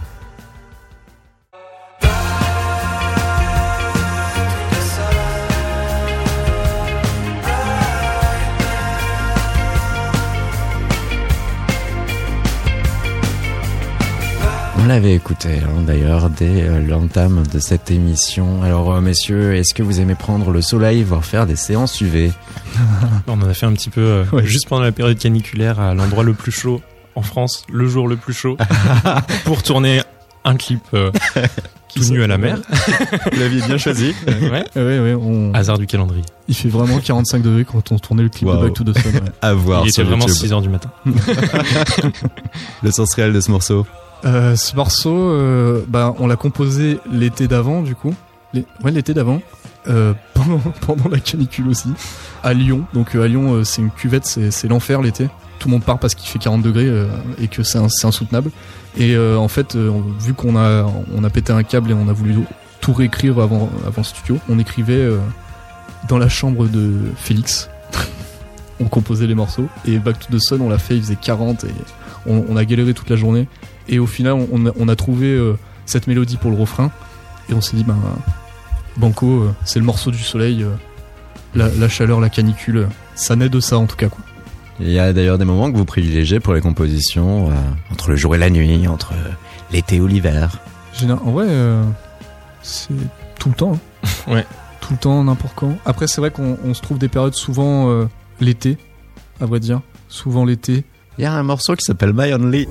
[14.84, 18.64] On l'avait écouté hein, d'ailleurs dès euh, l'entame de cette émission.
[18.64, 22.34] Alors euh, messieurs, est-ce que vous aimez prendre le soleil, voire faire des séances UV
[23.28, 24.46] On en a fait un petit peu euh, ouais.
[24.46, 26.82] juste pendant la période caniculaire à l'endroit le plus chaud
[27.16, 28.58] en France, le jour le plus chaud,
[29.46, 30.02] pour tourner
[30.44, 31.12] un clip euh,
[31.96, 32.58] tout nu à la mer.
[33.32, 34.14] Vous l'aviez bien choisi.
[34.28, 34.66] ouais.
[34.76, 35.54] ouais, ouais on...
[35.54, 36.26] Hasard du calendrier.
[36.50, 38.58] Il fait vraiment 45 degrés quand on tournait le clip wow.
[38.58, 39.14] de Back to the Sun.
[39.14, 39.22] Ouais.
[39.42, 40.44] À voir Il était vraiment YouTube.
[40.44, 40.90] 6 heures du matin.
[42.84, 43.86] le sens réel de ce morceau
[44.26, 45.34] euh, Ce morceau,
[45.88, 48.14] bah, on l'a composé l'été d'avant, du coup.
[48.54, 49.42] Ouais, l'été d'avant.
[49.88, 50.14] Euh,
[50.82, 51.90] pendant, la canicule aussi.
[52.44, 52.86] À Lyon.
[52.94, 55.28] Donc à Lyon, c'est une cuvette, c'est l'enfer l'été.
[55.60, 56.90] tout le monde part parce qu'il fait 40 degrés
[57.42, 58.52] et que c'est insoutenable.
[58.98, 62.36] Et en fait, vu qu'on a, pété un câble et on a voulu
[62.82, 65.10] tout réécrire avant, avant studio, on écrivait
[66.08, 67.70] dans la chambre de Félix.
[68.80, 69.68] on composait les morceaux.
[69.86, 71.68] Et Back to the Sun, on l'a fait, il faisait 40 et
[72.26, 73.48] on, a galéré toute la journée.
[73.88, 75.54] Et au final, on, a, on a trouvé
[75.86, 76.92] cette mélodie pour le refrain.
[77.50, 78.00] Et on s'est dit, ben,
[78.98, 80.66] Banco, c'est le morceau du soleil.
[81.56, 84.10] La, la, chaleur, la canicule, ça naît de ça en tout cas.
[84.10, 84.24] Quoi.
[84.80, 87.54] Il y a d'ailleurs des moments que vous privilégiez pour les compositions, euh,
[87.92, 89.14] entre le jour et la nuit, entre
[89.72, 90.60] l'été ou l'hiver.
[91.10, 91.84] En vrai, euh,
[92.62, 92.94] c'est
[93.40, 93.80] tout le temps.
[94.04, 94.08] Hein.
[94.34, 94.46] ouais.
[94.82, 95.78] Tout le temps, n'importe quand.
[95.86, 98.06] Après, c'est vrai qu'on se trouve des périodes souvent euh,
[98.42, 98.78] l'été,
[99.40, 99.82] à vrai dire.
[100.10, 100.84] Souvent l'été.
[101.18, 102.68] Il y a un morceau qui s'appelle My Only.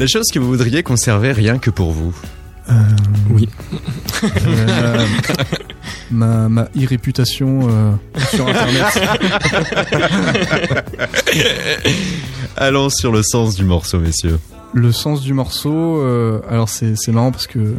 [0.00, 2.16] Des choses que vous voudriez conserver rien que pour vous
[2.70, 2.72] euh,
[3.28, 3.46] Oui.
[4.24, 5.06] Euh,
[6.10, 7.92] ma, ma e-réputation euh,
[8.30, 8.84] sur Internet.
[12.56, 14.40] Allons sur le sens du morceau, messieurs.
[14.72, 16.02] Le sens du morceau,
[16.48, 17.74] alors c'est marrant parce que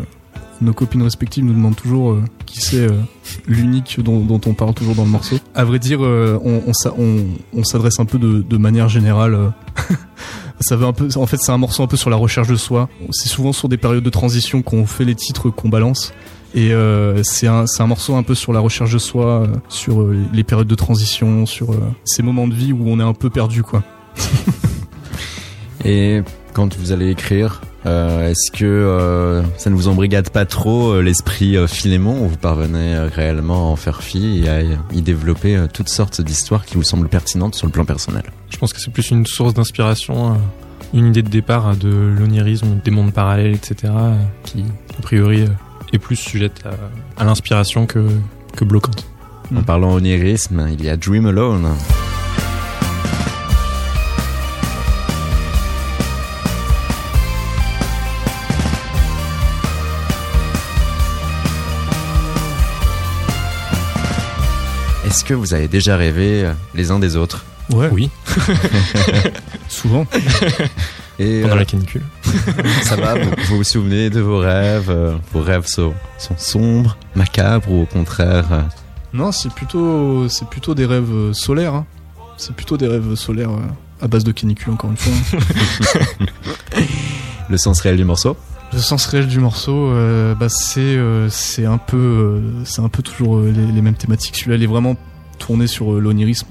[0.62, 2.88] nos copines respectives nous demandent toujours qui c'est
[3.48, 5.38] l'unique dont, on parle toujours dans le morceau.
[5.56, 6.62] À vrai dire, on,
[7.54, 9.54] on, s'adresse un peu de, de manière générale
[10.62, 12.56] ça veut un peu, en fait, c'est un morceau un peu sur la recherche de
[12.56, 12.90] soi.
[13.12, 16.14] C'est souvent sur des périodes de transition qu'on fait les titres qu'on balance.
[16.54, 20.02] Et euh, c'est un, un, morceau un peu sur la recherche de soi, euh, sur
[20.02, 23.30] euh, les périodes de transition, sur ces moments de vie où on est un peu
[23.30, 23.84] perdu, quoi.
[25.86, 26.22] Et
[26.54, 31.02] quand vous allez écrire, euh, est-ce que euh, ça ne vous embrigade pas trop euh,
[31.02, 32.26] l'esprit Philémon?
[32.26, 34.62] Où vous parvenez réellement à en faire fi et à
[34.94, 38.24] y développer toutes sortes d'histoires qui vous semblent pertinentes sur le plan personnel?
[38.50, 40.38] Je pense que c'est plus une source d'inspiration,
[40.94, 43.94] une idée de départ de l'onirisme, des mondes parallèles, etc.
[44.44, 44.64] qui,
[44.98, 45.46] a priori,
[45.94, 46.64] est plus sujette
[47.18, 48.06] à, l'inspiration que,
[48.56, 49.06] que bloquante.
[49.56, 51.68] En parlant onirisme, il y a Dream Alone.
[65.12, 67.90] Est-ce que vous avez déjà rêvé euh, les uns des autres Ouais.
[67.92, 68.10] Oui.
[69.68, 70.08] Souvent.
[71.20, 72.04] Et Pendant la euh, canicule.
[72.84, 75.94] ça va, vous, vous, souvenez de vos rêves euh, Vos rêves sont,
[76.38, 78.70] sombres, macabres ou au contraire
[79.12, 81.76] Non, c'est plutôt, c'est plutôt des rêves solaires.
[81.76, 81.86] Hein.
[82.38, 83.52] C'est plutôt des rêves solaires
[84.02, 85.40] à base de canicule, encore une fois.
[87.50, 88.38] Le sens réel du morceau
[88.74, 89.94] le sens réel du morceau,
[90.40, 90.98] bah c'est
[91.30, 94.36] c'est un peu c'est un peu toujours les, mêmes thématiques.
[94.36, 94.96] Celui-là, il est vraiment
[95.42, 96.48] tourné sur euh, l'onirisme.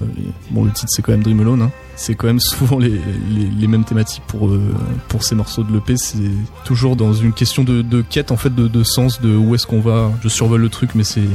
[0.51, 1.61] Bon, le titre c'est quand même Dream Alone.
[1.63, 1.71] Hein.
[1.95, 4.61] C'est quand même souvent les, mêmes thématiques pour euh,
[5.07, 5.97] pour ces morceaux de l'EP.
[5.97, 6.17] C'est
[6.65, 10.11] toujours dans une question de, quête en fait, de, sens, de où est-ce qu'on va.
[10.21, 11.29] Je survole le truc, mais c'est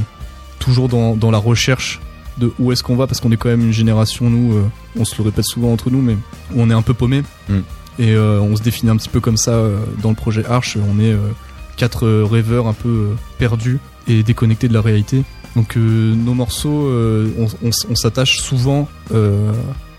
[0.59, 2.01] toujours dans, dans la recherche
[2.39, 5.07] de où est-ce qu'on va parce qu'on est quand même une génération nous euh, on
[5.07, 6.17] se le répète souvent entre nous mais
[6.55, 7.61] on est un peu paumé mm.
[7.99, 9.63] Et on se définit un petit peu comme ça
[10.03, 11.17] dans le projet Arch on est
[11.77, 15.25] quatre rêveurs un peu perdus et déconnectés de la réalité
[15.57, 17.31] donc euh, nos morceaux, euh,
[17.63, 19.53] on, s'attache souvent euh,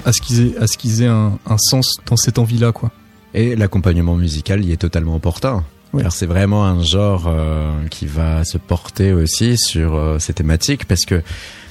[0.05, 2.91] à ce qu'ils aient, à ce qu'ils aient un, sens dans cette envie-là, quoi.
[3.33, 5.63] Et l'accompagnement musical y est totalement opportun.
[6.11, 7.29] c'est vraiment un genre
[7.89, 11.21] qui va se porter aussi sur ces thématiques parce que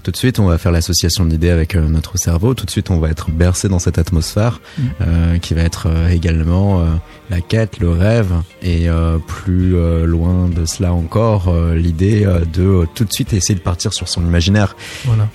[0.07, 2.91] tout de suite on va faire l'association d'idées avec euh, notre cerveau, tout de suite
[2.91, 4.83] on va être bercé dans cette atmosphère mm.
[5.01, 6.81] euh, qui va être euh, également
[7.29, 8.87] la quête, le rêve et
[9.27, 9.75] plus
[10.07, 14.77] loin de cela encore l'idée de tout de suite essayer de partir sur son imaginaire.
[15.05, 15.29] Voilà.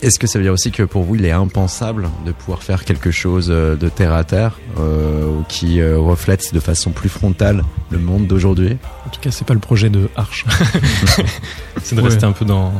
[0.00, 2.84] Est-ce que ça veut dire aussi que pour vous, il est impensable de pouvoir faire
[2.84, 4.58] quelque chose de terre à terre
[5.48, 8.76] qui reflète de façon plus frontale le monde d'aujourd'hui?
[9.06, 10.44] En tout cas, c'est pas le projet de Arch.
[11.82, 12.72] c'est de rester un peu dans,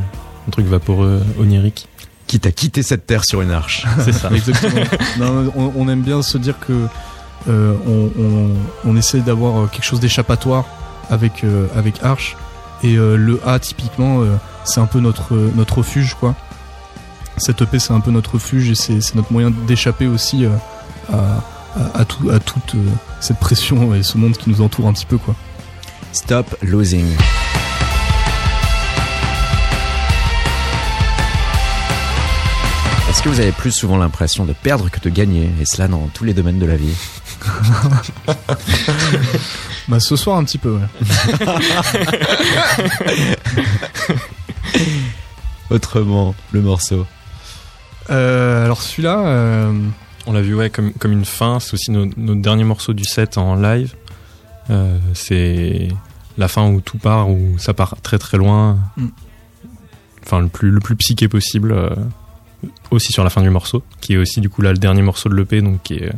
[0.46, 1.88] un truc vaporeux, onirique.
[2.26, 3.86] Qui t'a quitté cette terre sur une arche.
[4.04, 4.30] C'est ça.
[4.34, 4.80] Exactement.
[5.54, 6.86] on, aime bien se dire que
[7.48, 7.74] euh,
[8.84, 10.64] on, essaie d'avoir quelque chose d'échappatoire
[11.10, 12.36] avec euh, avec Arche
[12.84, 14.20] et euh, le A typiquement
[14.64, 16.34] c'est un peu notre notre refuge quoi.
[17.36, 20.46] Cette EP c'est un peu notre refuge et c'est notre moyen d'échapper aussi
[21.12, 21.42] à,
[21.94, 22.76] à, tout, à toute
[23.20, 25.34] cette pression et ce monde qui nous entoure un petit peu quoi.
[26.12, 27.06] Stop losing.
[33.22, 36.08] Est-ce que vous avez plus souvent l'impression de perdre que de gagner Et cela dans
[36.12, 36.92] tous les domaines de la vie
[39.86, 40.80] Bah ce soir un petit peu, ouais.
[45.70, 47.06] Autrement, le morceau.
[48.10, 49.72] Euh, alors celui-là, euh,
[50.26, 51.60] On l'a vu ouais, comme, comme une fin.
[51.60, 53.94] C'est aussi no- notre dernier morceau du set en live.
[54.70, 55.86] Euh, c'est
[56.38, 58.80] la fin où tout part, où ça part très très loin.
[58.96, 59.06] Mm.
[60.24, 61.72] Enfin, le plus, le plus psyché possible.
[62.64, 65.02] Euh, aussi sur la fin du morceau, qui est aussi du coup là le dernier
[65.02, 66.12] morceau de l'EP, donc qui est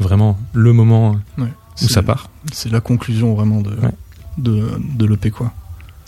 [0.00, 1.48] vraiment le moment Ouais.
[1.82, 2.30] où ça part.
[2.52, 3.90] C'est la conclusion vraiment de, Ouais.
[4.38, 4.64] de,
[4.96, 5.52] de l'EP, quoi.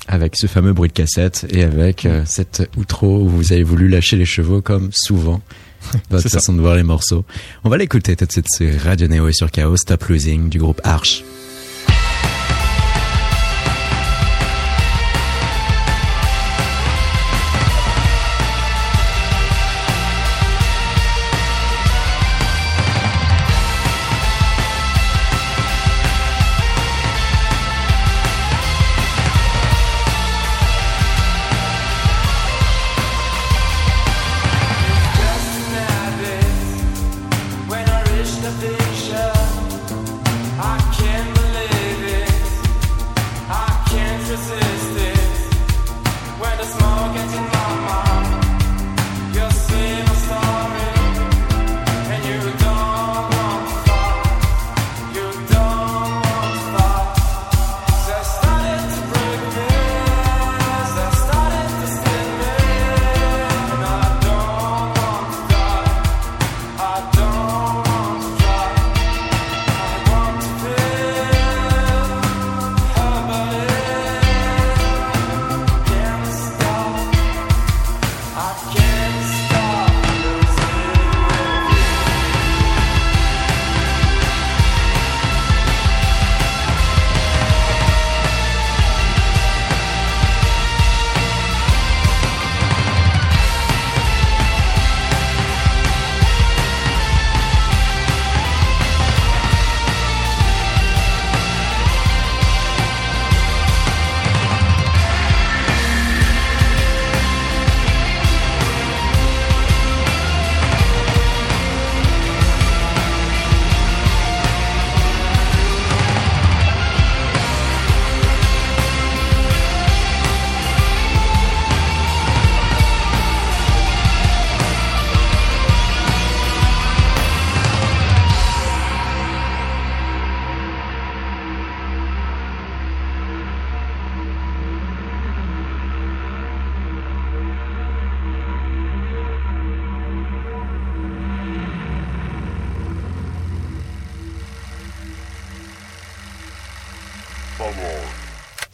[0.09, 3.88] Avec ce fameux bruit de cassette et avec euh, cette outro où vous avez voulu
[3.88, 5.40] lâcher les chevaux comme souvent.
[6.11, 6.38] Votre ça.
[6.38, 7.24] façon de voir les morceaux.
[7.64, 10.59] On va l'écouter tout de suite sur Radio Neo et sur Chaos, Stop Losing du
[10.59, 11.22] groupe Arch.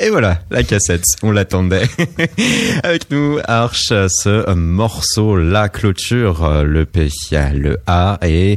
[0.07, 1.89] Et voilà, la cassette, on l'attendait.
[2.85, 8.57] Avec nous, Arch, ce morceau, la clôture, euh, le P, le A, et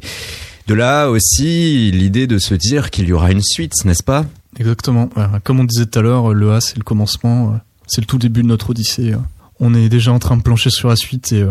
[0.67, 4.25] de là aussi l'idée de se dire qu'il y aura une suite, n'est-ce pas?
[4.59, 5.09] Exactement.
[5.43, 8.19] Comme on disait tout à l'heure, le A, c'est le commencement, euh, c'est le tout
[8.19, 9.13] début de notre odyssée.
[9.13, 9.17] euh.
[9.59, 11.43] On est déjà en train de plancher sur la suite et,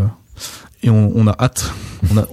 [0.88, 1.72] on, a hâte.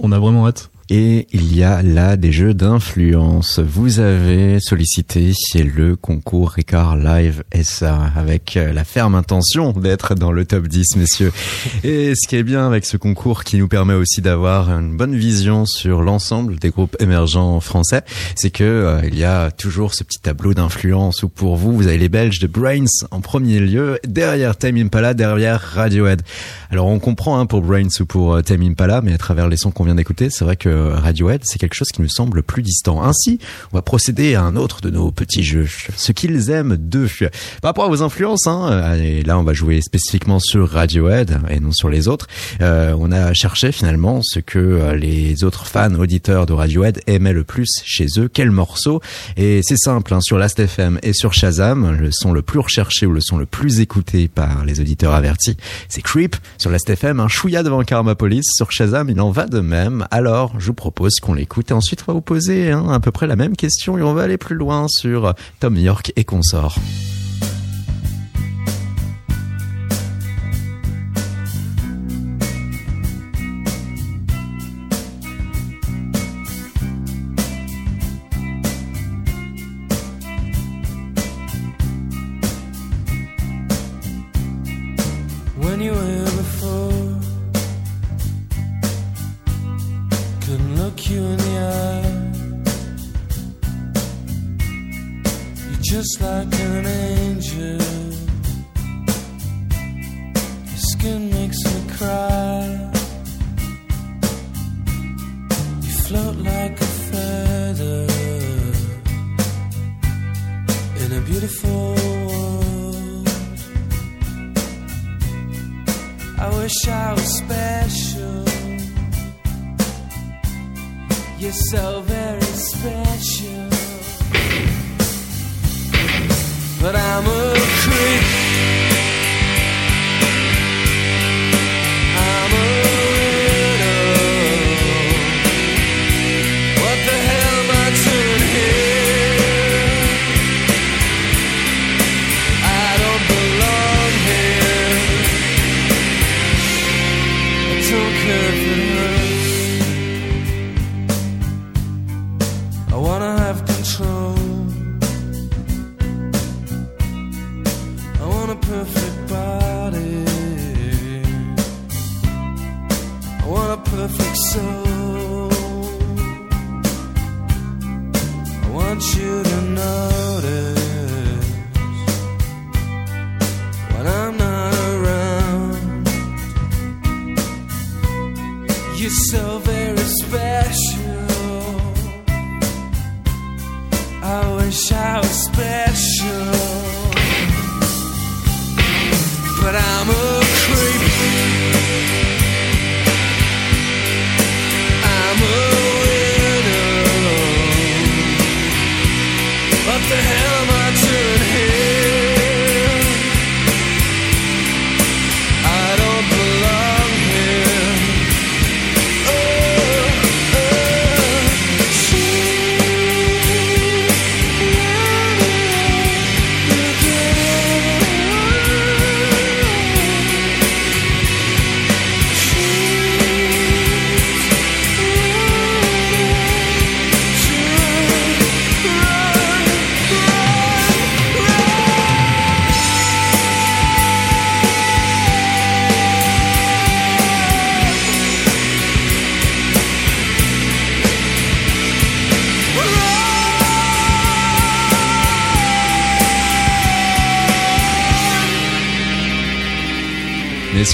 [0.00, 0.70] On a vraiment hâte.
[0.88, 3.58] Et il y a là des jeux d'influence.
[3.58, 5.32] Vous avez sollicité
[5.64, 10.94] le concours Ricard Live SA avec euh, la ferme intention d'être dans le top 10,
[10.94, 11.32] messieurs.
[11.82, 15.16] Et ce qui est bien avec ce concours qui nous permet aussi d'avoir une bonne
[15.16, 18.02] vision sur l'ensemble des groupes émergents français,
[18.36, 21.88] c'est que euh, il y a toujours ce petit tableau d'influence où pour vous, vous
[21.88, 26.22] avez les Belges de Brains en premier lieu, derrière Time Impala, derrière Radiohead.
[26.70, 29.56] Alors on comprend hein, pour Brains ou pour euh, Tame Impala, mais à travers les
[29.56, 32.62] sons qu'on vient d'écouter, c'est vrai que Radiohead, c'est quelque chose qui nous semble plus
[32.62, 33.02] distant.
[33.02, 33.38] Ainsi,
[33.72, 37.06] on va procéder à un autre de nos petits jeux, ce qu'ils aiment d'eux.
[37.62, 41.38] Par rapport à vos influences, hein, euh, et là on va jouer spécifiquement sur Radiohead
[41.50, 42.26] et non sur les autres,
[42.60, 47.32] euh, on a cherché finalement ce que euh, les autres fans, auditeurs de Radiohead aimaient
[47.32, 49.00] le plus chez eux, quel morceau.
[49.36, 53.12] Et c'est simple, hein, sur Last.fm et sur Shazam, le son le plus recherché ou
[53.12, 55.56] le son le plus écouté par les auditeurs avertis,
[55.88, 56.36] c'est Creep.
[56.58, 58.46] Sur Last.fm, un chouïa devant Karma Police.
[58.54, 60.06] Sur Shazam, il en va de même.
[60.10, 63.12] Alors, je vous propose qu'on l'écoute et ensuite on va vous poser hein, à peu
[63.12, 66.76] près la même question et on va aller plus loin sur Tom York et consorts.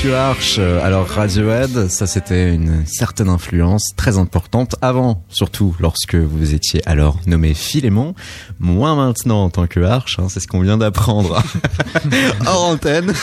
[0.03, 6.17] Messieurs Arch, euh, alors Radiohead, ça c'était une certaine influence très importante avant, surtout lorsque
[6.17, 8.17] vous étiez alors nommé Philémon,
[8.59, 11.41] moins maintenant en tant que Arch, hein, c'est ce qu'on vient d'apprendre
[12.47, 13.15] hors antenne.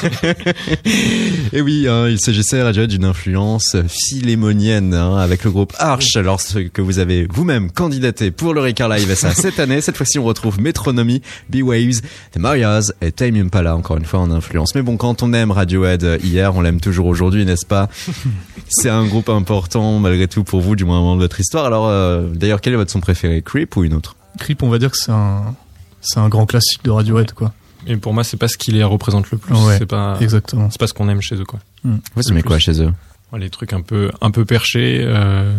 [1.51, 6.79] Et oui, hein, il s'agissait Radiohead d'une influence philémonienne hein, avec le groupe Arch, lorsque
[6.79, 9.81] vous avez vous-même candidaté pour le Ricard Live SA cette année.
[9.81, 11.99] Cette fois-ci, on retrouve Metronomy, B-Waves,
[12.31, 14.75] The Marias et Tame Impala, encore une fois en influence.
[14.75, 17.89] Mais bon, quand on aime Radiohead hier, on l'aime toujours aujourd'hui, n'est-ce pas
[18.69, 21.65] C'est un groupe important malgré tout pour vous, du moins au moment de votre histoire.
[21.65, 24.15] Alors, euh, d'ailleurs, quel est votre son préféré, Creep ou une autre?
[24.37, 25.55] Creep, on va dire que c'est un,
[26.01, 27.53] c'est un grand classique de Radiohead, quoi.
[27.87, 29.53] Et pour moi, c'est pas ce qui les représente le plus.
[29.53, 30.69] Ouais, c'est pas, exactement.
[30.69, 31.59] c'est pas ce qu'on aime chez eux, quoi.
[31.83, 32.91] Vous aimez quoi chez eux?
[33.37, 35.53] Les trucs un peu, un peu perchés, euh,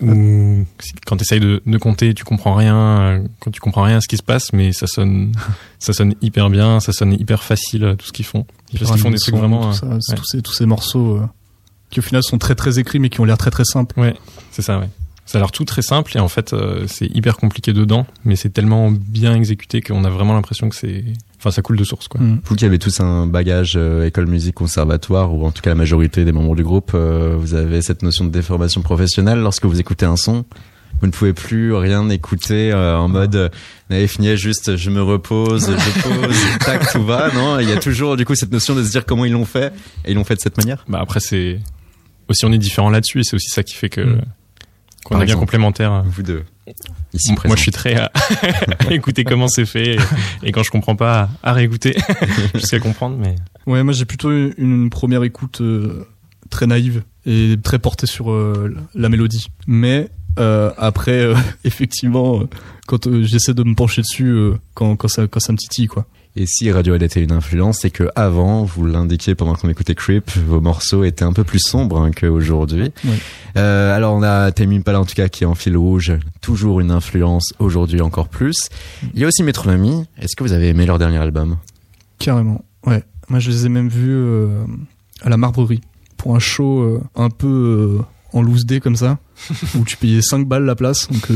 [0.00, 4.08] quand t'essayes de, de compter, tu comprends rien, euh, quand tu comprends rien à ce
[4.08, 5.32] qui se passe, mais ça sonne,
[5.78, 8.46] ça sonne hyper bien, ça sonne hyper facile, euh, tout ce qu'ils font.
[8.78, 10.16] Parce qu'ils font des trucs vraiment, tout ça, euh, ouais.
[10.16, 11.26] tous, ces, tous ces morceaux euh,
[11.90, 13.98] qui au final sont très très écrits mais qui ont l'air très très simples.
[13.98, 14.14] Ouais,
[14.50, 14.88] c'est ça, ouais.
[15.26, 18.36] Ça a l'air tout très simple et en fait euh, c'est hyper compliqué dedans, mais
[18.36, 21.04] c'est tellement bien exécuté qu'on a vraiment l'impression que c'est,
[21.38, 22.20] enfin ça coule de source quoi.
[22.20, 22.40] Mm.
[22.44, 25.76] Vous qui avez tous un bagage euh, école musique conservatoire, ou en tout cas la
[25.76, 29.80] majorité des membres du groupe, euh, vous avez cette notion de déformation professionnelle lorsque vous
[29.80, 30.44] écoutez un son.
[31.00, 33.48] Vous ne pouvez plus rien écouter euh, en mode euh,
[33.90, 37.30] naïf niais, juste je me repose, je pose, tac, tout va.
[37.34, 39.44] Non, il y a toujours du coup cette notion de se dire comment ils l'ont
[39.44, 39.74] fait
[40.04, 40.84] et ils l'ont fait de cette manière?
[40.88, 41.58] Bah après c'est
[42.28, 44.20] aussi on est différents là-dessus et c'est aussi ça qui fait que Mm.
[45.08, 46.02] Qu'on est bien complémentaires.
[46.06, 46.44] Vous deux,
[47.12, 48.10] ici Moi je suis très à,
[48.88, 49.98] à écouter comment c'est fait et,
[50.42, 51.96] et quand je comprends pas à réécouter
[52.54, 53.36] jusqu'à comprendre mais
[53.66, 56.06] Ouais, moi j'ai plutôt une, une première écoute euh,
[56.50, 59.48] très naïve et très portée sur euh, la mélodie.
[59.66, 61.34] Mais euh, après, euh,
[61.64, 62.48] effectivement, euh,
[62.86, 65.88] quand euh, j'essaie de me pencher dessus, euh, quand, quand, ça, quand ça me titille,
[65.88, 66.06] quoi.
[66.38, 70.30] Et si Radiohead était une influence, c'est que avant, vous l'indiquiez pendant qu'on écoutait Creep,
[70.46, 72.92] vos morceaux étaient un peu plus sombres hein, qu'aujourd'hui.
[73.56, 76.12] Euh, alors on a Tame Impala en tout cas qui est en fil rouge,
[76.42, 78.68] toujours une influence aujourd'hui encore plus.
[79.14, 80.04] Il y a aussi Metronomy.
[80.18, 81.56] Est-ce que vous avez aimé leur dernier album?
[82.18, 83.02] Carrément, ouais.
[83.30, 84.66] Moi je les ai même vus euh,
[85.22, 85.80] à la Marbrerie
[86.18, 87.98] pour un show euh, un peu
[88.34, 89.18] en loose day comme ça,
[89.74, 91.08] où tu payais 5 balles la place.
[91.08, 91.30] Donc,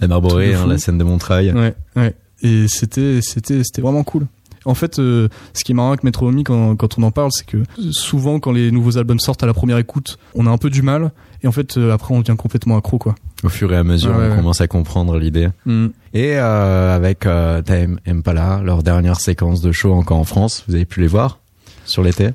[0.00, 1.52] La de hein, la scène de Montreuil.
[1.52, 2.14] ouais, ouais.
[2.42, 4.26] Et c'était, c'était, c'était vraiment cool.
[4.64, 7.46] En fait, euh, ce qui est marrant avec Metronomy quand, quand on en parle, c'est
[7.46, 7.58] que
[7.92, 10.82] souvent quand les nouveaux albums sortent à la première écoute, on a un peu du
[10.82, 11.12] mal
[11.42, 13.14] et en fait euh, après on devient complètement accro quoi.
[13.44, 14.36] Au fur et à mesure, ouais, on ouais.
[14.36, 15.48] commence à comprendre l'idée.
[15.66, 15.86] Mm.
[16.14, 20.74] Et euh, avec euh, Time Impala, leur dernière séquence de show encore en France, vous
[20.74, 21.38] avez pu les voir
[21.84, 22.30] sur l'été?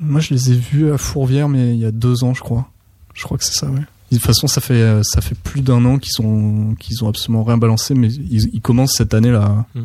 [0.00, 2.68] Moi, je les ai vus à Fourvière, mais il y a deux ans, je crois.
[3.14, 3.80] Je crois que c'est ça, ouais.
[4.10, 7.08] De toute façon, ça fait euh, ça fait plus d'un an qu'ils ont qu'ils ont
[7.08, 9.80] absolument rien balancé, mais ils, ils commencent cette année là Mm.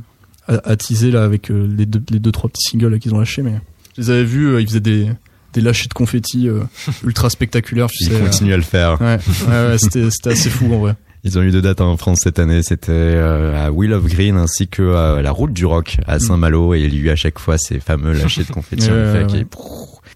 [0.47, 3.19] à, à teaser là avec euh, les deux les deux trois petits singles qu'ils ont
[3.19, 3.43] lâchés.
[3.43, 3.59] Mais
[3.95, 5.09] je les avais vus, euh, ils faisaient des
[5.53, 6.61] des lâchers de confettis euh,
[7.05, 7.87] ultra spectaculaires.
[7.87, 8.25] Tu Ils sais, euh.
[8.25, 8.99] continuent à le faire.
[8.99, 9.17] Ouais,
[9.47, 10.95] ouais, ouais, c'était c'était assez fou en vrai.
[11.23, 14.37] Ils ont eu deux dates en France cette année, c'était euh, à Wheel of Green
[14.37, 17.15] ainsi que à la Route du Rock à Saint-Malo et il y a eu à
[17.15, 18.95] chaque fois ces fameux lâchers de confettis en Mm.
[18.97, 19.45] Ouais, effet ouais, qui- ouais.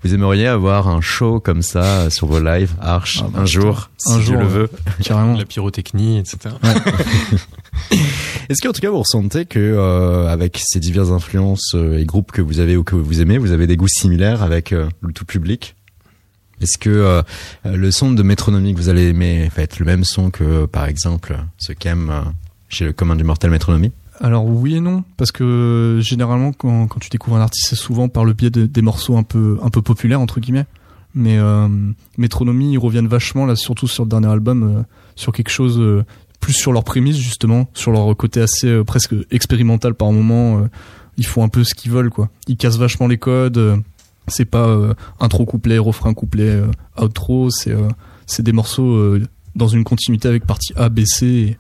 [0.04, 3.90] Vous aimeriez avoir un show comme ça sur vos lives, Arch, Ah bah, un jour,
[4.08, 4.70] Un si jour, Dieu le veut?
[5.04, 5.36] Carrément.
[5.36, 6.56] La pyrotechnie, etc.
[8.50, 12.32] Est-ce qu'en tout cas vous ressentez que euh, avec ces diverses influences euh, et groupes
[12.32, 15.14] que vous avez ou que vous aimez, vous avez des goûts similaires avec euh, le
[15.14, 15.76] tout public?
[16.62, 17.22] Est-ce que euh,
[17.66, 20.86] le son de métronomie que vous allez aimer va être le même son que par
[20.86, 22.22] exemple ce qu'aime euh,
[22.68, 23.92] chez le commun du mortel métronomie
[24.22, 28.10] Alors oui et non, parce que généralement quand, quand tu découvres un artiste, c'est souvent
[28.10, 30.66] par le biais de- des morceaux un peu un peu populaires entre guillemets.
[31.16, 31.68] Mais euh,
[32.18, 34.82] Métronomie, ils reviennent vachement là, surtout sur le dernier album, euh,
[35.16, 36.04] sur quelque chose euh,
[36.40, 40.60] plus sur leur prémisse justement, sur leur côté assez euh, presque expérimental par moment.
[40.60, 40.68] euh,
[41.18, 42.30] ils font un peu ce qu'ils veulent quoi.
[42.48, 43.58] Ils cassent vachement les codes.
[43.58, 43.78] euh,
[44.28, 44.78] c'est pas
[45.20, 46.62] intro couplet, refrain couplet,
[47.02, 47.50] outro.
[47.50, 47.74] C'est
[48.28, 49.18] c'est des morceaux
[49.56, 51.26] dans une continuité avec partie A, B, C.
[51.26, 51.58] Et,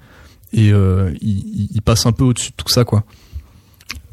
[0.53, 3.03] et, euh, ils passent un peu au-dessus de tout ça quoi.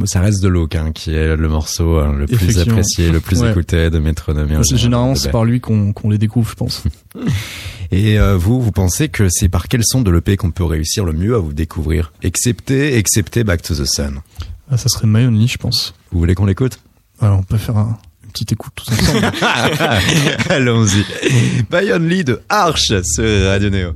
[0.04, 3.40] Ça reste de l'Oak, hein, qui est le morceau hein, le plus apprécié, le plus
[3.40, 3.50] Ouais.
[3.50, 6.82] écouté de général, généralement c'est par lui qu'on les découvre, je pense.
[7.92, 11.04] Et euh, vous, vous pensez que c'est par quel son de l'EP qu'on peut réussir
[11.04, 12.12] le mieux à vous découvrir?
[12.22, 14.20] Excepté, excepté Back to the Sun.
[14.70, 15.94] Ah, ça serait My Only, je pense.
[16.10, 16.80] Vous voulez qu'on l'écoute?
[17.20, 19.30] Alors on peut faire un- une petite écoute tous ensemble.
[20.50, 21.04] Allons-y.
[21.70, 23.92] By Only de Arch sur Radio Néo.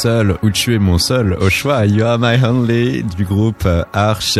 [0.00, 1.84] Seule ou tu es mon seul au choix.
[1.84, 4.38] You are my only du groupe euh, Arch.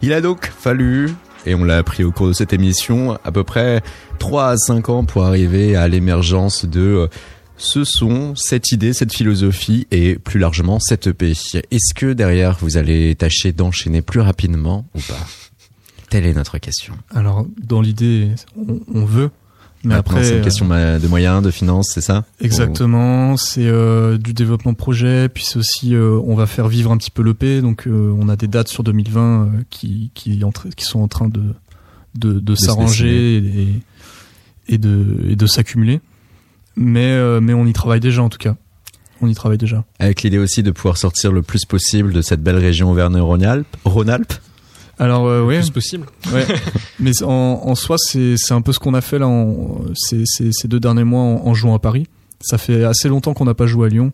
[0.00, 1.10] Il a donc fallu
[1.44, 3.82] et on l'a appris au cours de cette émission, à peu près
[4.20, 7.06] 3 à 5 ans pour arriver à l'émergence de euh,
[7.58, 11.32] ce son, cette idée, cette philosophie et plus largement cette EP.
[11.32, 15.26] Est-ce que derrière vous allez tâcher d'enchaîner plus rapidement ou pas?
[16.08, 16.94] Telle est notre question.
[17.10, 19.30] Alors, dans l'idée, on, on veut.
[19.84, 23.66] Mais Maintenant, après, c'est une euh, question de moyens, de finances, c'est ça Exactement, c'est
[23.66, 27.22] euh, du développement projet, puis c'est aussi euh, on va faire vivre un petit peu
[27.22, 30.84] l'EP, donc euh, on a des dates sur 2020 euh, qui qui, en tra- qui
[30.84, 31.42] sont en train de
[32.14, 33.82] de, de se s'arranger et,
[34.68, 36.00] et de et de s'accumuler.
[36.76, 38.54] Mais mais on y travaille déjà en tout cas.
[39.20, 39.84] On y travaille déjà.
[40.00, 43.76] Avec l'idée aussi de pouvoir sortir le plus possible de cette belle région Auvergne-Rhône-Alpes.
[43.84, 44.32] Rhône-Alpes
[45.02, 46.06] Alors euh, ouais, Plus possible.
[46.32, 46.46] Ouais.
[47.00, 47.28] Mais en,
[47.64, 50.68] en soi, c'est c'est un peu ce qu'on a fait là en, ces, ces, ces
[50.68, 52.06] deux derniers mois en, en jouant à Paris.
[52.40, 54.12] Ça fait assez longtemps qu'on n'a pas joué à Lyon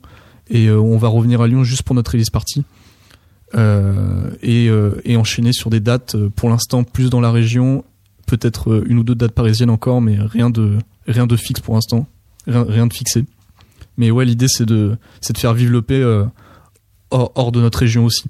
[0.49, 2.65] et euh, on va revenir à Lyon juste pour notre release party
[3.55, 4.71] euh, et,
[5.05, 7.85] et enchaîner sur des dates pour l'instant plus dans la région,
[8.27, 12.07] peut-être une ou deux dates parisiennes encore, mais rien de rien de fixe pour l'instant,
[12.47, 13.27] rien, rien de fixé.
[13.99, 16.03] Mais ouais, l'idée c'est de c'est de faire vivre le P
[17.11, 18.25] hors, hors de notre région aussi.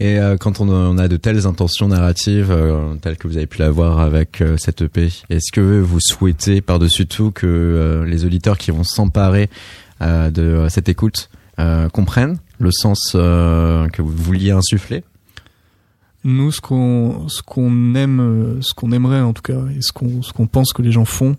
[0.00, 3.58] Et euh, quand on a, de telles intentions narratives, euh, telles que vous avez pu
[3.58, 8.58] l'avoir avec euh, cette EP, est-ce que vous souhaitez par-dessus tout que euh, les auditeurs
[8.58, 9.50] qui vont s'emparer
[10.00, 11.28] de cette écoute
[11.92, 15.02] comprennent le sens que vous vouliez insuffler?
[16.22, 20.22] Nous, ce qu'on ce qu'on aime, ce qu'on aimerait en tout cas, et ce qu'on
[20.22, 21.34] ce qu'on pense que les gens font,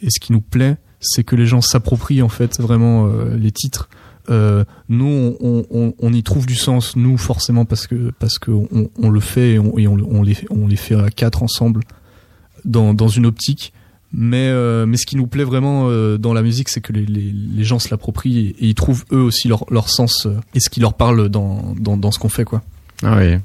[0.00, 3.88] et ce qui nous plaît, c'est que les gens s'approprient en fait vraiment les titres.
[4.30, 8.50] Euh, nous, on, on, on y trouve du sens, nous forcément parce que parce que
[8.50, 11.82] on, on le fait et on, et on, les on les fait à quatre ensemble
[12.64, 13.72] dans dans une optique.
[14.16, 17.04] Mais euh, mais ce qui nous plaît vraiment euh, dans la musique, c'est que les,
[17.04, 20.36] les, les gens se l'approprient et, et ils trouvent eux aussi leur leur sens euh,
[20.54, 22.62] et ce qui leur parle dans dans dans ce qu'on fait quoi.
[23.02, 23.38] Ah oui.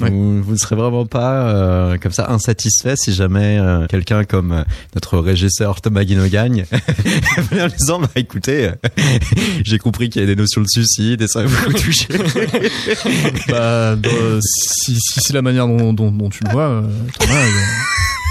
[0.00, 0.10] Ouais.
[0.10, 4.52] Vous, vous ne serez vraiment pas euh, comme ça insatisfait si jamais euh, quelqu'un comme
[4.52, 4.64] euh,
[4.94, 6.64] notre régisseur Thomas Guino gagne
[7.52, 8.88] en disant bah écoutez euh,
[9.64, 12.08] j'ai compris qu'il y a des notions de suicide et ça va vous toucher
[13.48, 14.08] bah, bah,
[14.40, 16.82] si, si c'est la manière dont, dont, dont tu le vois, euh,
[17.18, 17.44] Thomas,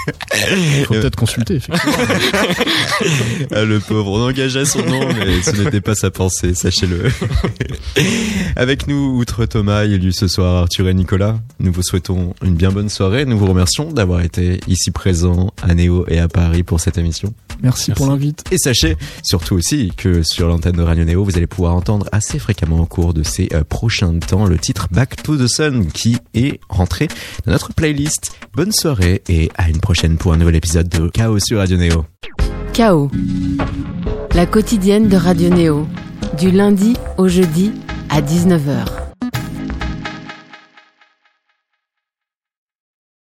[0.86, 1.56] faut peut-être consulter.
[1.56, 1.94] effectivement.
[3.52, 7.12] Ah, le pauvre, on engageait son nom, mais ce n'était pas sa pensée, sachez-le.
[8.56, 11.40] Avec nous, outre Thomas, il y a eu ce soir Arthur et Nicolas.
[11.60, 13.26] Nous vous souhaitons une bien bonne soirée.
[13.26, 17.34] Nous vous remercions d'avoir été ici présents à Néo et à Paris pour cette émission.
[17.62, 18.44] Merci, pour l'invite.
[18.52, 22.40] Et sachez surtout aussi que sur l'antenne de Radio Néo, vous allez pouvoir entendre assez
[22.40, 26.18] fréquemment au cours de ces euh, prochains temps le titre Back to the Sun qui
[26.34, 27.08] est rentré
[27.46, 28.36] dans notre playlist.
[28.54, 32.04] Bonne soirée et à une prochaine pour un nouvel épisode de Chaos sur Radio Néo.
[32.74, 33.12] Chaos.
[34.34, 35.88] La quotidienne de Radio Néo.
[36.40, 37.72] Du lundi au jeudi
[38.10, 39.03] à 19h.